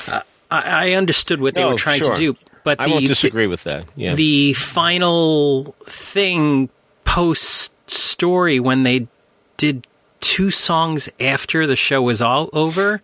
[0.08, 2.14] I, I, understood what they were trying sure.
[2.14, 2.36] to do.
[2.64, 3.86] But I the, won't disagree with that.
[3.94, 4.14] Yeah.
[4.14, 6.70] The final thing
[7.04, 9.06] post story when they
[9.56, 9.86] did
[10.20, 13.00] two songs after the show was all over.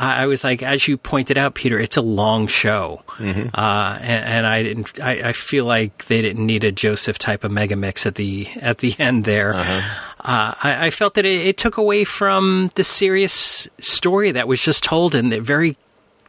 [0.00, 3.48] I was like, as you pointed out, Peter, it's a long show, mm-hmm.
[3.52, 5.00] uh, and, and, I didn't.
[5.00, 8.48] I, I, feel like they didn't need a Joseph type of mega mix at the
[8.60, 9.54] at the end there.
[9.54, 9.80] Uh-huh.
[10.20, 14.62] Uh, I, I, felt that it, it, took away from the serious story that was
[14.62, 15.76] just told, and the very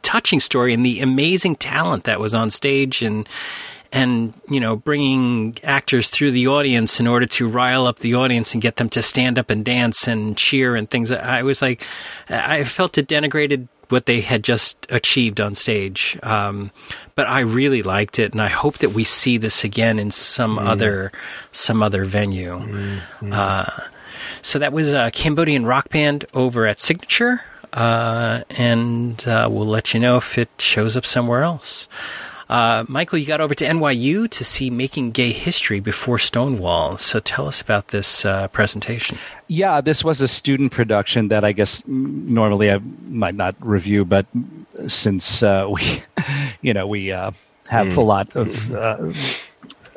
[0.01, 3.29] touching story, and the amazing talent that was on stage, and
[3.91, 8.53] and you know bringing actors through the audience in order to rile up the audience
[8.53, 11.83] and get them to stand up and dance and cheer and things i was like
[12.29, 16.71] i felt it denigrated what they had just achieved on stage um,
[17.15, 20.57] but i really liked it and i hope that we see this again in some
[20.57, 20.65] mm.
[20.65, 21.11] other
[21.51, 22.99] some other venue mm.
[23.31, 23.65] uh,
[24.41, 27.41] so that was a cambodian rock band over at signature
[27.73, 31.87] uh, and uh, we'll let you know if it shows up somewhere else
[32.49, 36.97] uh, Michael, you got over to NYU to see Making Gay History before Stonewall.
[36.97, 39.17] So tell us about this uh, presentation.
[39.47, 44.25] Yeah, this was a student production that I guess normally I might not review, but
[44.87, 46.01] since uh, we,
[46.61, 47.31] you know, we uh,
[47.67, 47.97] have mm.
[47.97, 48.75] a lot of.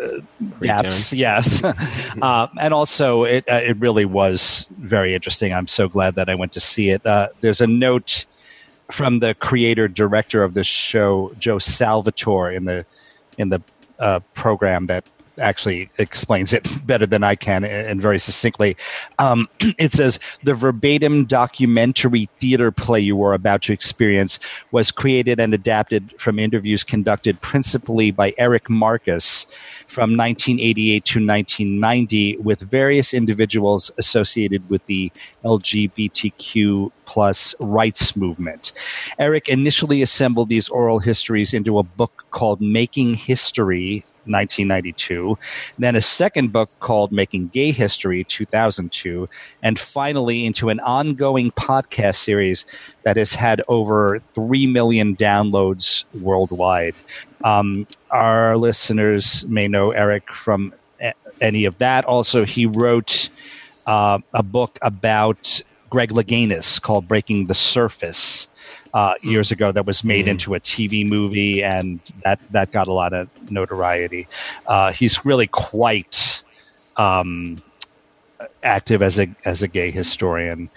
[0.02, 0.20] Uh,
[0.60, 1.62] gaps, yes,
[2.22, 5.54] uh, and also it uh, it really was very interesting.
[5.54, 7.06] I'm so glad that I went to see it.
[7.06, 8.26] Uh, there's a note
[8.92, 12.84] from the creator director of the show, Joe Salvatore, in the
[13.38, 13.62] in the
[13.98, 15.08] uh, program that
[15.38, 18.76] actually explains it better than I can and very succinctly.
[19.18, 24.38] Um, it says the verbatim documentary theater play you were about to experience
[24.70, 29.46] was created and adapted from interviews conducted principally by Eric Marcus
[29.86, 35.10] from 1988 to 1990 with various individuals associated with the
[35.44, 38.72] LGBTQ plus rights movement.
[39.18, 45.38] Eric initially assembled these oral histories into a book called Making History 1992,
[45.78, 49.28] then a second book called Making Gay History 2002,
[49.62, 52.66] and finally into an ongoing podcast series
[53.02, 56.94] that has had over 3 million downloads worldwide.
[57.44, 60.72] Um, our listeners may know Eric from
[61.40, 62.04] any of that.
[62.04, 63.28] Also, he wrote
[63.86, 65.60] uh, a book about
[65.90, 68.48] Greg Louganis called Breaking the Surface
[68.94, 70.30] uh, years ago that was made mm.
[70.30, 74.28] into a TV movie, and that that got a lot of notoriety.
[74.66, 76.42] Uh, he's really quite
[76.96, 77.56] um,
[78.62, 80.68] active as a as a gay historian,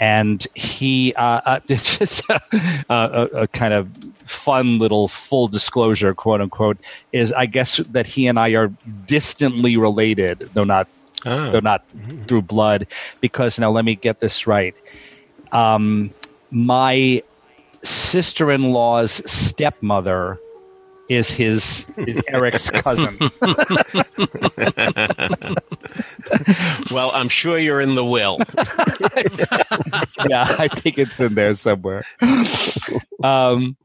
[0.00, 2.40] and he uh, uh, it's just a,
[2.88, 3.88] a, a, kind of
[4.26, 6.78] fun little full disclosure, quote unquote,
[7.12, 8.68] is I guess that he and I are
[9.06, 10.88] distantly related, though not
[11.26, 11.50] oh.
[11.50, 12.22] though not mm-hmm.
[12.24, 12.86] through blood,
[13.20, 14.76] because now let me get this right.
[15.52, 16.10] Um,
[16.50, 17.22] my
[17.84, 20.38] sister in law's stepmother
[21.08, 23.18] is his is Eric's cousin.
[26.90, 28.38] well, I'm sure you're in the will.
[30.28, 32.04] yeah, I think it's in there somewhere.
[33.22, 33.76] Um,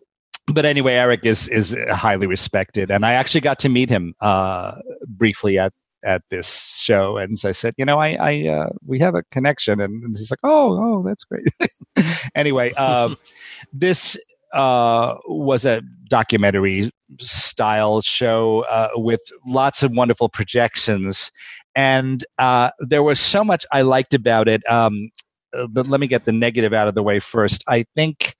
[0.47, 4.75] but anyway, Eric is is highly respected, and I actually got to meet him uh,
[5.07, 5.73] briefly at
[6.03, 9.23] at this show, and so I said, you know, I, I uh, we have a
[9.31, 11.47] connection, and he's like, oh, oh, that's great.
[12.35, 13.17] anyway, um,
[13.73, 14.17] this
[14.53, 21.31] uh, was a documentary style show uh, with lots of wonderful projections,
[21.75, 24.67] and uh, there was so much I liked about it.
[24.69, 25.11] Um,
[25.53, 27.63] uh, but let me get the negative out of the way first.
[27.67, 28.35] I think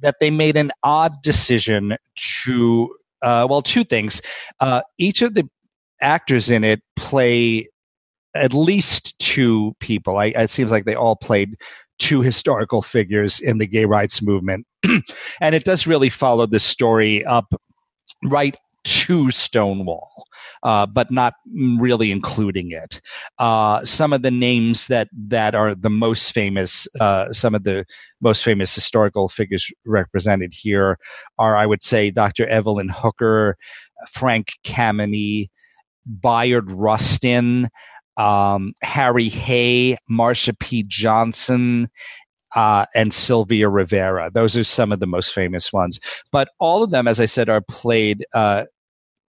[0.00, 1.96] that they made an odd decision
[2.44, 4.20] to uh, well, two things.
[4.60, 5.48] Uh, each of the
[6.02, 7.68] actors in it play
[8.34, 10.18] at least two people.
[10.18, 11.56] I, it seems like they all played
[11.98, 14.66] two historical figures in the gay rights movement.
[15.40, 17.54] and it does really follow the story up
[18.24, 20.26] right to Stonewall,
[20.64, 21.34] uh, but not
[21.78, 23.00] really including it.
[23.38, 27.84] Uh, some of the names that that are the most famous, uh, some of the
[28.20, 30.98] most famous historical figures represented here
[31.38, 32.46] are, I would say, Dr.
[32.48, 33.56] Evelyn Hooker,
[34.12, 35.48] Frank Kameny,
[36.06, 37.68] Bayard Rustin,
[38.16, 40.84] um, Harry Hay, Marsha P.
[40.86, 41.88] Johnson,
[42.54, 44.30] uh, and Sylvia Rivera.
[44.32, 46.00] Those are some of the most famous ones.
[46.30, 48.64] But all of them, as I said, are played uh,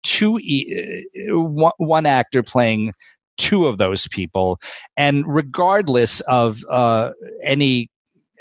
[0.04, 1.40] two e- uh,
[1.78, 2.94] one actor playing
[3.38, 4.60] two of those people,
[4.98, 7.12] and regardless of uh,
[7.42, 7.90] any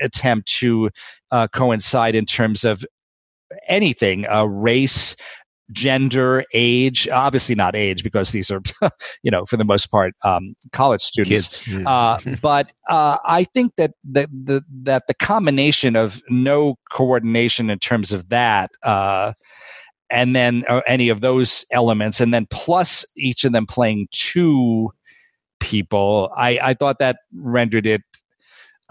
[0.01, 0.91] attempt to
[1.31, 2.85] uh, coincide in terms of
[3.69, 5.15] anything, uh, race,
[5.73, 8.63] gender, age, obviously not age because these are,
[9.23, 11.69] you know, for the most part, um, college students.
[11.87, 17.79] Uh, but uh, I think that the, the, that the combination of no coordination in
[17.79, 19.33] terms of that, uh,
[20.11, 24.91] and then uh, any of those elements, and then plus each of them playing two
[25.59, 28.03] people, I, I thought that rendered it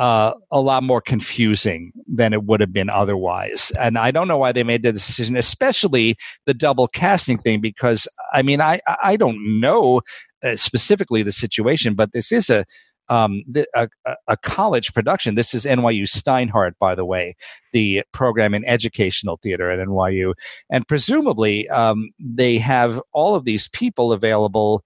[0.02, 3.72] uh, a lot more confusing than it would have been otherwise.
[3.80, 8.08] And I don't know why they made the decision, especially the double casting thing, because
[8.34, 10.02] I mean, I I don't know
[10.44, 12.66] uh, specifically the situation, but this is a
[13.10, 13.44] um,
[13.76, 13.90] a,
[14.28, 15.36] a, college production.
[15.36, 17.36] This is NYU Steinhardt, by the way,
[17.74, 20.34] the program in educational theater at NYU,
[20.72, 24.84] and presumably um, they have all of these people available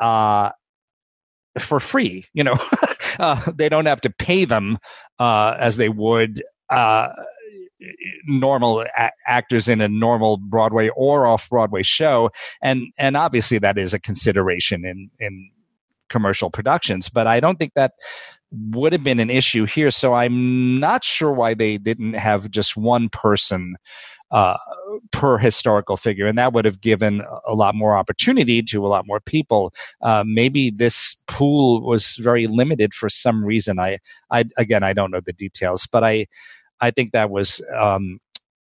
[0.00, 0.50] uh,
[1.58, 2.26] for free.
[2.34, 2.58] You know,
[3.20, 4.78] uh, they don't have to pay them
[5.18, 7.08] uh, as they would uh,
[8.26, 12.30] normal a- actors in a normal Broadway or off Broadway show,
[12.62, 15.50] and and obviously that is a consideration in in
[16.08, 17.08] commercial productions.
[17.08, 17.92] But I don't think that
[18.50, 19.90] would have been an issue here.
[19.90, 23.76] So I'm not sure why they didn't have just one person
[24.30, 24.56] uh,
[25.10, 29.06] per historical figure, and that would have given a lot more opportunity to a lot
[29.06, 29.72] more people.
[30.02, 33.78] Uh, maybe this pool was very limited for some reason.
[33.78, 33.98] I,
[34.30, 36.26] I again, I don't know the details, but I,
[36.80, 37.64] I think that was.
[37.76, 38.20] Um,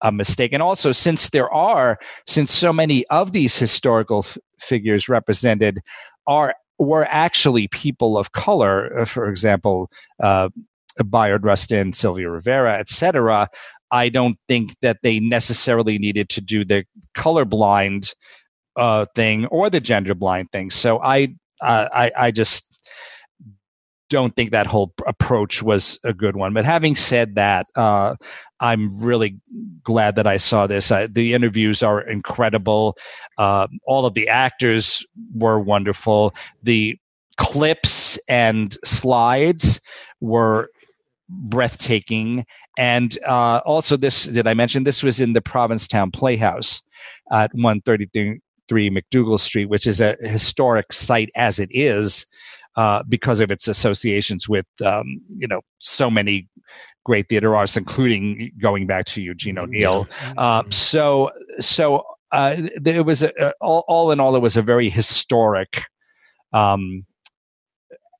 [0.02, 0.52] a mistake.
[0.52, 5.80] And also, since there are, since so many of these historical f- figures represented
[6.26, 9.90] are were actually people of color, uh, for example,
[10.22, 10.50] uh,
[11.04, 13.48] Bayard Rustin, Sylvia Rivera, etc.,
[13.90, 16.84] I don't think that they necessarily needed to do the
[17.16, 18.14] colorblind
[18.76, 20.70] uh, thing or the gender blind thing.
[20.70, 22.64] So I, uh, I, I just
[24.08, 26.52] don't think that whole approach was a good one.
[26.52, 28.14] But having said that, uh,
[28.60, 29.38] I'm really
[29.82, 30.92] glad that I saw this.
[30.92, 32.96] I, the interviews are incredible.
[33.36, 35.04] Uh, all of the actors
[35.34, 36.34] were wonderful.
[36.62, 36.96] The
[37.36, 39.80] clips and slides
[40.20, 40.70] were
[41.28, 42.44] breathtaking.
[42.78, 46.82] And uh, also, this did I mention this was in the Provincetown Playhouse
[47.32, 52.26] at 133 MacDougal Street, which is a historic site as it is.
[52.76, 56.46] Uh, because of its associations with um, you know so many
[57.06, 59.64] great theater artists, including going back to Eugene mm-hmm.
[59.64, 60.06] O'Neill.
[60.36, 62.54] Uh, so so uh,
[62.84, 65.84] it was a, all, all, in all, it was a very historic
[66.52, 67.06] um,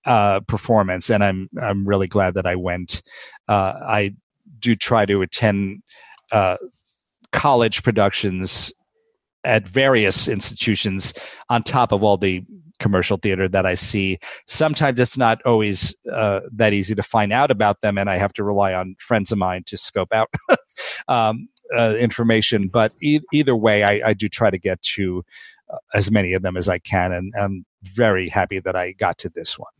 [0.07, 3.03] uh, performance, and I'm I'm really glad that I went.
[3.49, 4.15] Uh, I
[4.61, 5.83] do try to attend
[7.33, 8.73] college productions
[9.45, 11.15] at various institutions
[11.51, 12.43] on top of all the
[12.79, 14.19] commercial theater that I see.
[14.47, 18.33] Sometimes it's not always uh, that easy to find out about them, and I have
[18.35, 20.29] to rely on friends of mine to scope out
[21.09, 22.69] um, uh, information.
[22.69, 25.25] But e- either way, I, I, do try to get to
[25.73, 29.19] uh, as many of them as I can, and I'm very happy that I got
[29.19, 29.73] to this one.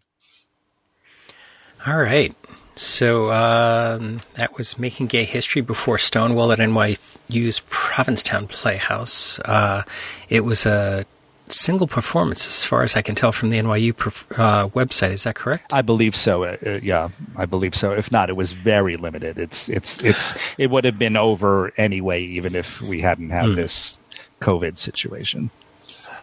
[1.87, 2.35] All right.
[2.75, 9.39] So um, that was Making Gay History before Stonewall at NYU's Provincetown Playhouse.
[9.41, 9.83] Uh,
[10.29, 11.07] it was a
[11.47, 13.93] single performance, as far as I can tell from the NYU
[14.37, 15.13] uh, website.
[15.13, 15.73] Is that correct?
[15.73, 16.43] I believe so.
[16.45, 17.93] Uh, uh, yeah, I believe so.
[17.93, 19.39] If not, it was very limited.
[19.39, 23.57] It's it's it's it would have been over anyway, even if we hadn't had mm.
[23.57, 23.97] this
[24.41, 25.51] COVID situation.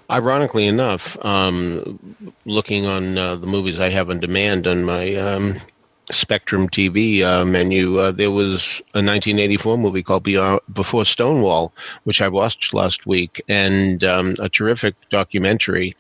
[0.10, 2.00] Ironically enough, um,
[2.46, 5.62] looking on uh, the movies I have on demand on my um,
[6.12, 10.28] Spectrum TV uh, menu, uh, there was a 1984 movie called
[10.74, 11.74] Before Stonewall,
[12.04, 15.96] which I watched last week, and um, a terrific documentary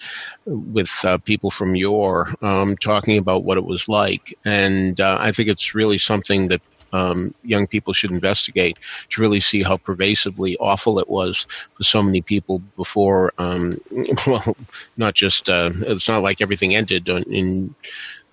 [0.45, 4.38] with uh, people from yore um, talking about what it was like.
[4.43, 6.61] And uh, I think it's really something that
[6.94, 8.78] um, young people should investigate
[9.10, 11.45] to really see how pervasively awful it was
[11.76, 13.34] for so many people before.
[13.38, 13.80] Um,
[14.28, 14.56] well,
[14.98, 17.76] not just uh, it's not like everything ended in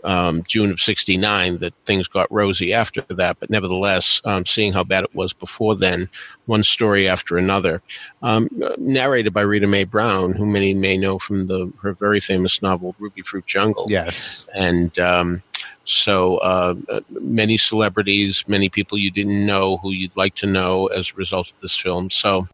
[0.05, 3.39] um, June of 69 that things got rosy after that.
[3.39, 6.09] But nevertheless, um, seeing how bad it was before then,
[6.47, 7.83] one story after another,
[8.23, 12.63] um, narrated by Rita Mae Brown, who many may know from the her very famous
[12.63, 13.87] novel Rubyfruit Jungle.
[13.89, 14.47] Yes.
[14.55, 15.43] And um,
[15.91, 16.75] so uh,
[17.11, 21.51] many celebrities, many people you didn't know who you'd like to know as a result
[21.51, 22.11] of this film.
[22.11, 22.47] So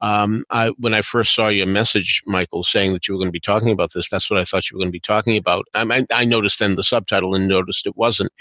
[0.00, 3.32] um, I, when I first saw your message, Michael, saying that you were going to
[3.32, 5.66] be talking about this, that's what I thought you were going to be talking about.
[5.74, 8.32] I, I noticed then the subtitle and noticed it wasn't,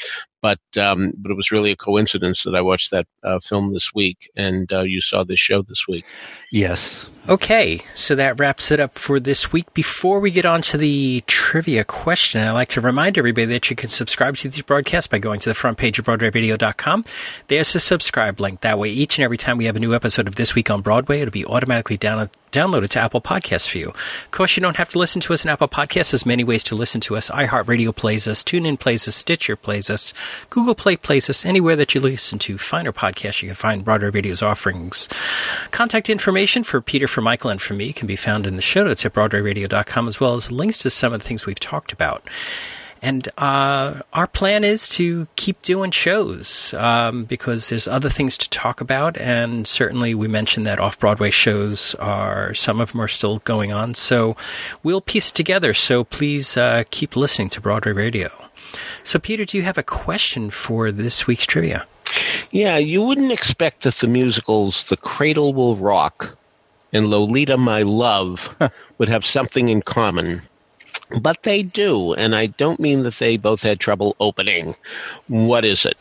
[0.48, 3.94] but um, but it was really a coincidence that I watched that uh, film this
[3.94, 6.06] week and uh, you saw this show this week.
[6.54, 7.10] Yes.
[7.28, 9.74] Okay, so that wraps it up for this week.
[9.74, 13.76] Before we get on to the trivia question, I'd like to remind everybody that you
[13.76, 17.04] can subscribe to these broadcasts by going to the front page of BroadwayRadio.com.
[17.48, 18.62] There's a subscribe link.
[18.62, 20.82] That way, each and every time we have a new episode of This Week on
[20.82, 21.98] Broadway, it'll be automatically
[22.58, 23.90] down, it to Apple Podcasts for you.
[23.90, 26.10] Of course, you don't have to listen to us in Apple Podcasts.
[26.10, 27.30] There's many ways to listen to us.
[27.30, 30.12] iHeartRadio plays us, TuneIn plays us, Stitcher plays us,
[30.50, 34.10] Google Play plays us, anywhere that you listen to finer podcasts, you can find Broadway
[34.10, 35.08] Radio's offerings.
[35.70, 38.84] Contact information for Peter for Michael and for me can be found in the show
[38.84, 42.28] notes at BroadwayRadio.com, as well as links to some of the things we've talked about.
[43.02, 48.50] And uh, our plan is to keep doing shows um, because there's other things to
[48.50, 49.18] talk about.
[49.18, 53.72] And certainly, we mentioned that off Broadway shows are, some of them are still going
[53.72, 53.94] on.
[53.94, 54.36] So
[54.84, 55.74] we'll piece it together.
[55.74, 58.30] So please uh, keep listening to Broadway Radio.
[59.04, 61.86] So, Peter, do you have a question for this week's trivia?
[62.52, 66.38] Yeah, you wouldn't expect that the musicals The Cradle Will Rock
[66.94, 68.56] and Lolita My Love
[68.98, 70.42] would have something in common.
[71.22, 74.76] But they do, and I don't mean that they both had trouble opening.
[75.28, 75.98] What is it?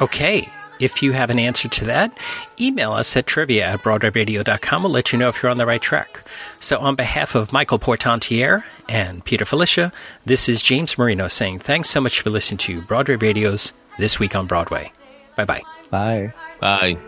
[0.00, 0.48] Okay.
[0.78, 2.12] If you have an answer to that,
[2.60, 4.82] email us at trivia at broadwayradio.com.
[4.82, 6.20] We'll let you know if you're on the right track.
[6.60, 9.90] So, on behalf of Michael Portantiere and Peter Filichia,
[10.26, 14.36] this is James Marino saying thanks so much for listening to Broadway Radio's This Week
[14.36, 14.92] on Broadway.
[15.36, 15.62] Bye-bye.
[15.90, 16.34] Bye.
[16.60, 16.98] Bye.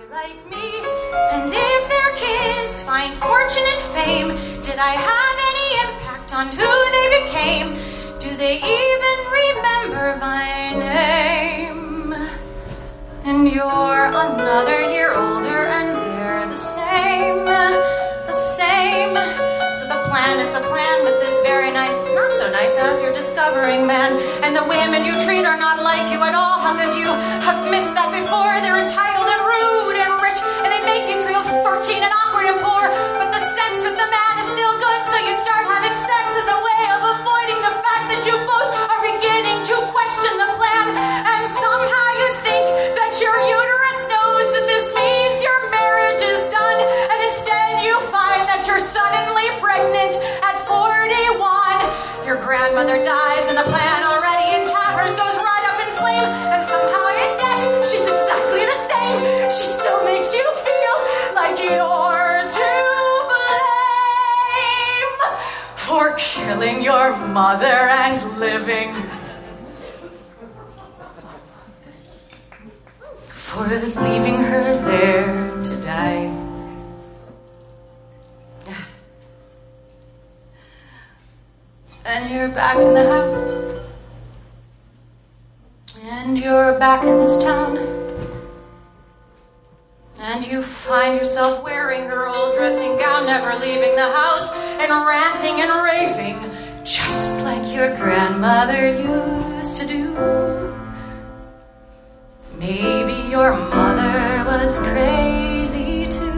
[1.31, 1.78] And if
[2.69, 4.29] find fortune and fame,
[4.63, 7.69] did I have any impact on who they became?
[8.21, 12.13] Do they even remember my name?
[13.25, 19.17] And you're another year older, and they're the same, the same.
[19.73, 23.15] So the plan is the plan with this very nice, not so nice as you're
[23.15, 24.21] discovering, man.
[24.45, 26.61] And the women you treat are not like you at all.
[26.61, 27.09] How could you
[27.49, 28.61] have missed that before?
[28.61, 30.41] They're entitled and rude and rich,
[66.99, 68.93] your mother and living.
[73.29, 73.63] For
[74.03, 76.27] leaving her there to die.
[82.05, 83.43] And you're back in the house.
[86.03, 87.77] And you're back in this town.
[90.21, 95.61] And you find yourself wearing her old dressing gown, never leaving the house, and ranting
[95.61, 96.58] and raving,
[96.89, 100.09] just like your grandmother used to do.
[102.59, 106.33] Maybe your mother was crazy too.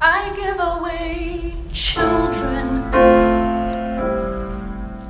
[0.00, 2.82] I give away children.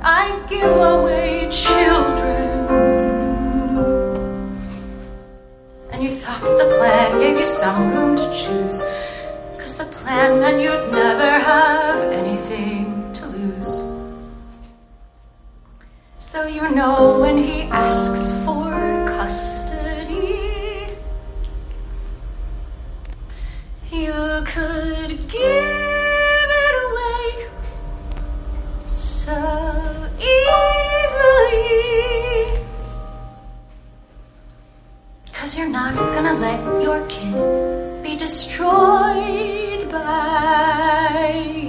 [0.03, 2.67] I give away children.
[5.93, 8.83] And you thought that the plan gave you some room to choose.
[9.67, 13.83] Cause the plan meant you'd never have anything to lose.
[16.19, 18.71] So you know when he asks for
[19.05, 20.87] custody,
[23.91, 27.49] you could give it away
[28.93, 29.56] so
[35.47, 41.66] Cause you're not gonna let your kid be destroyed by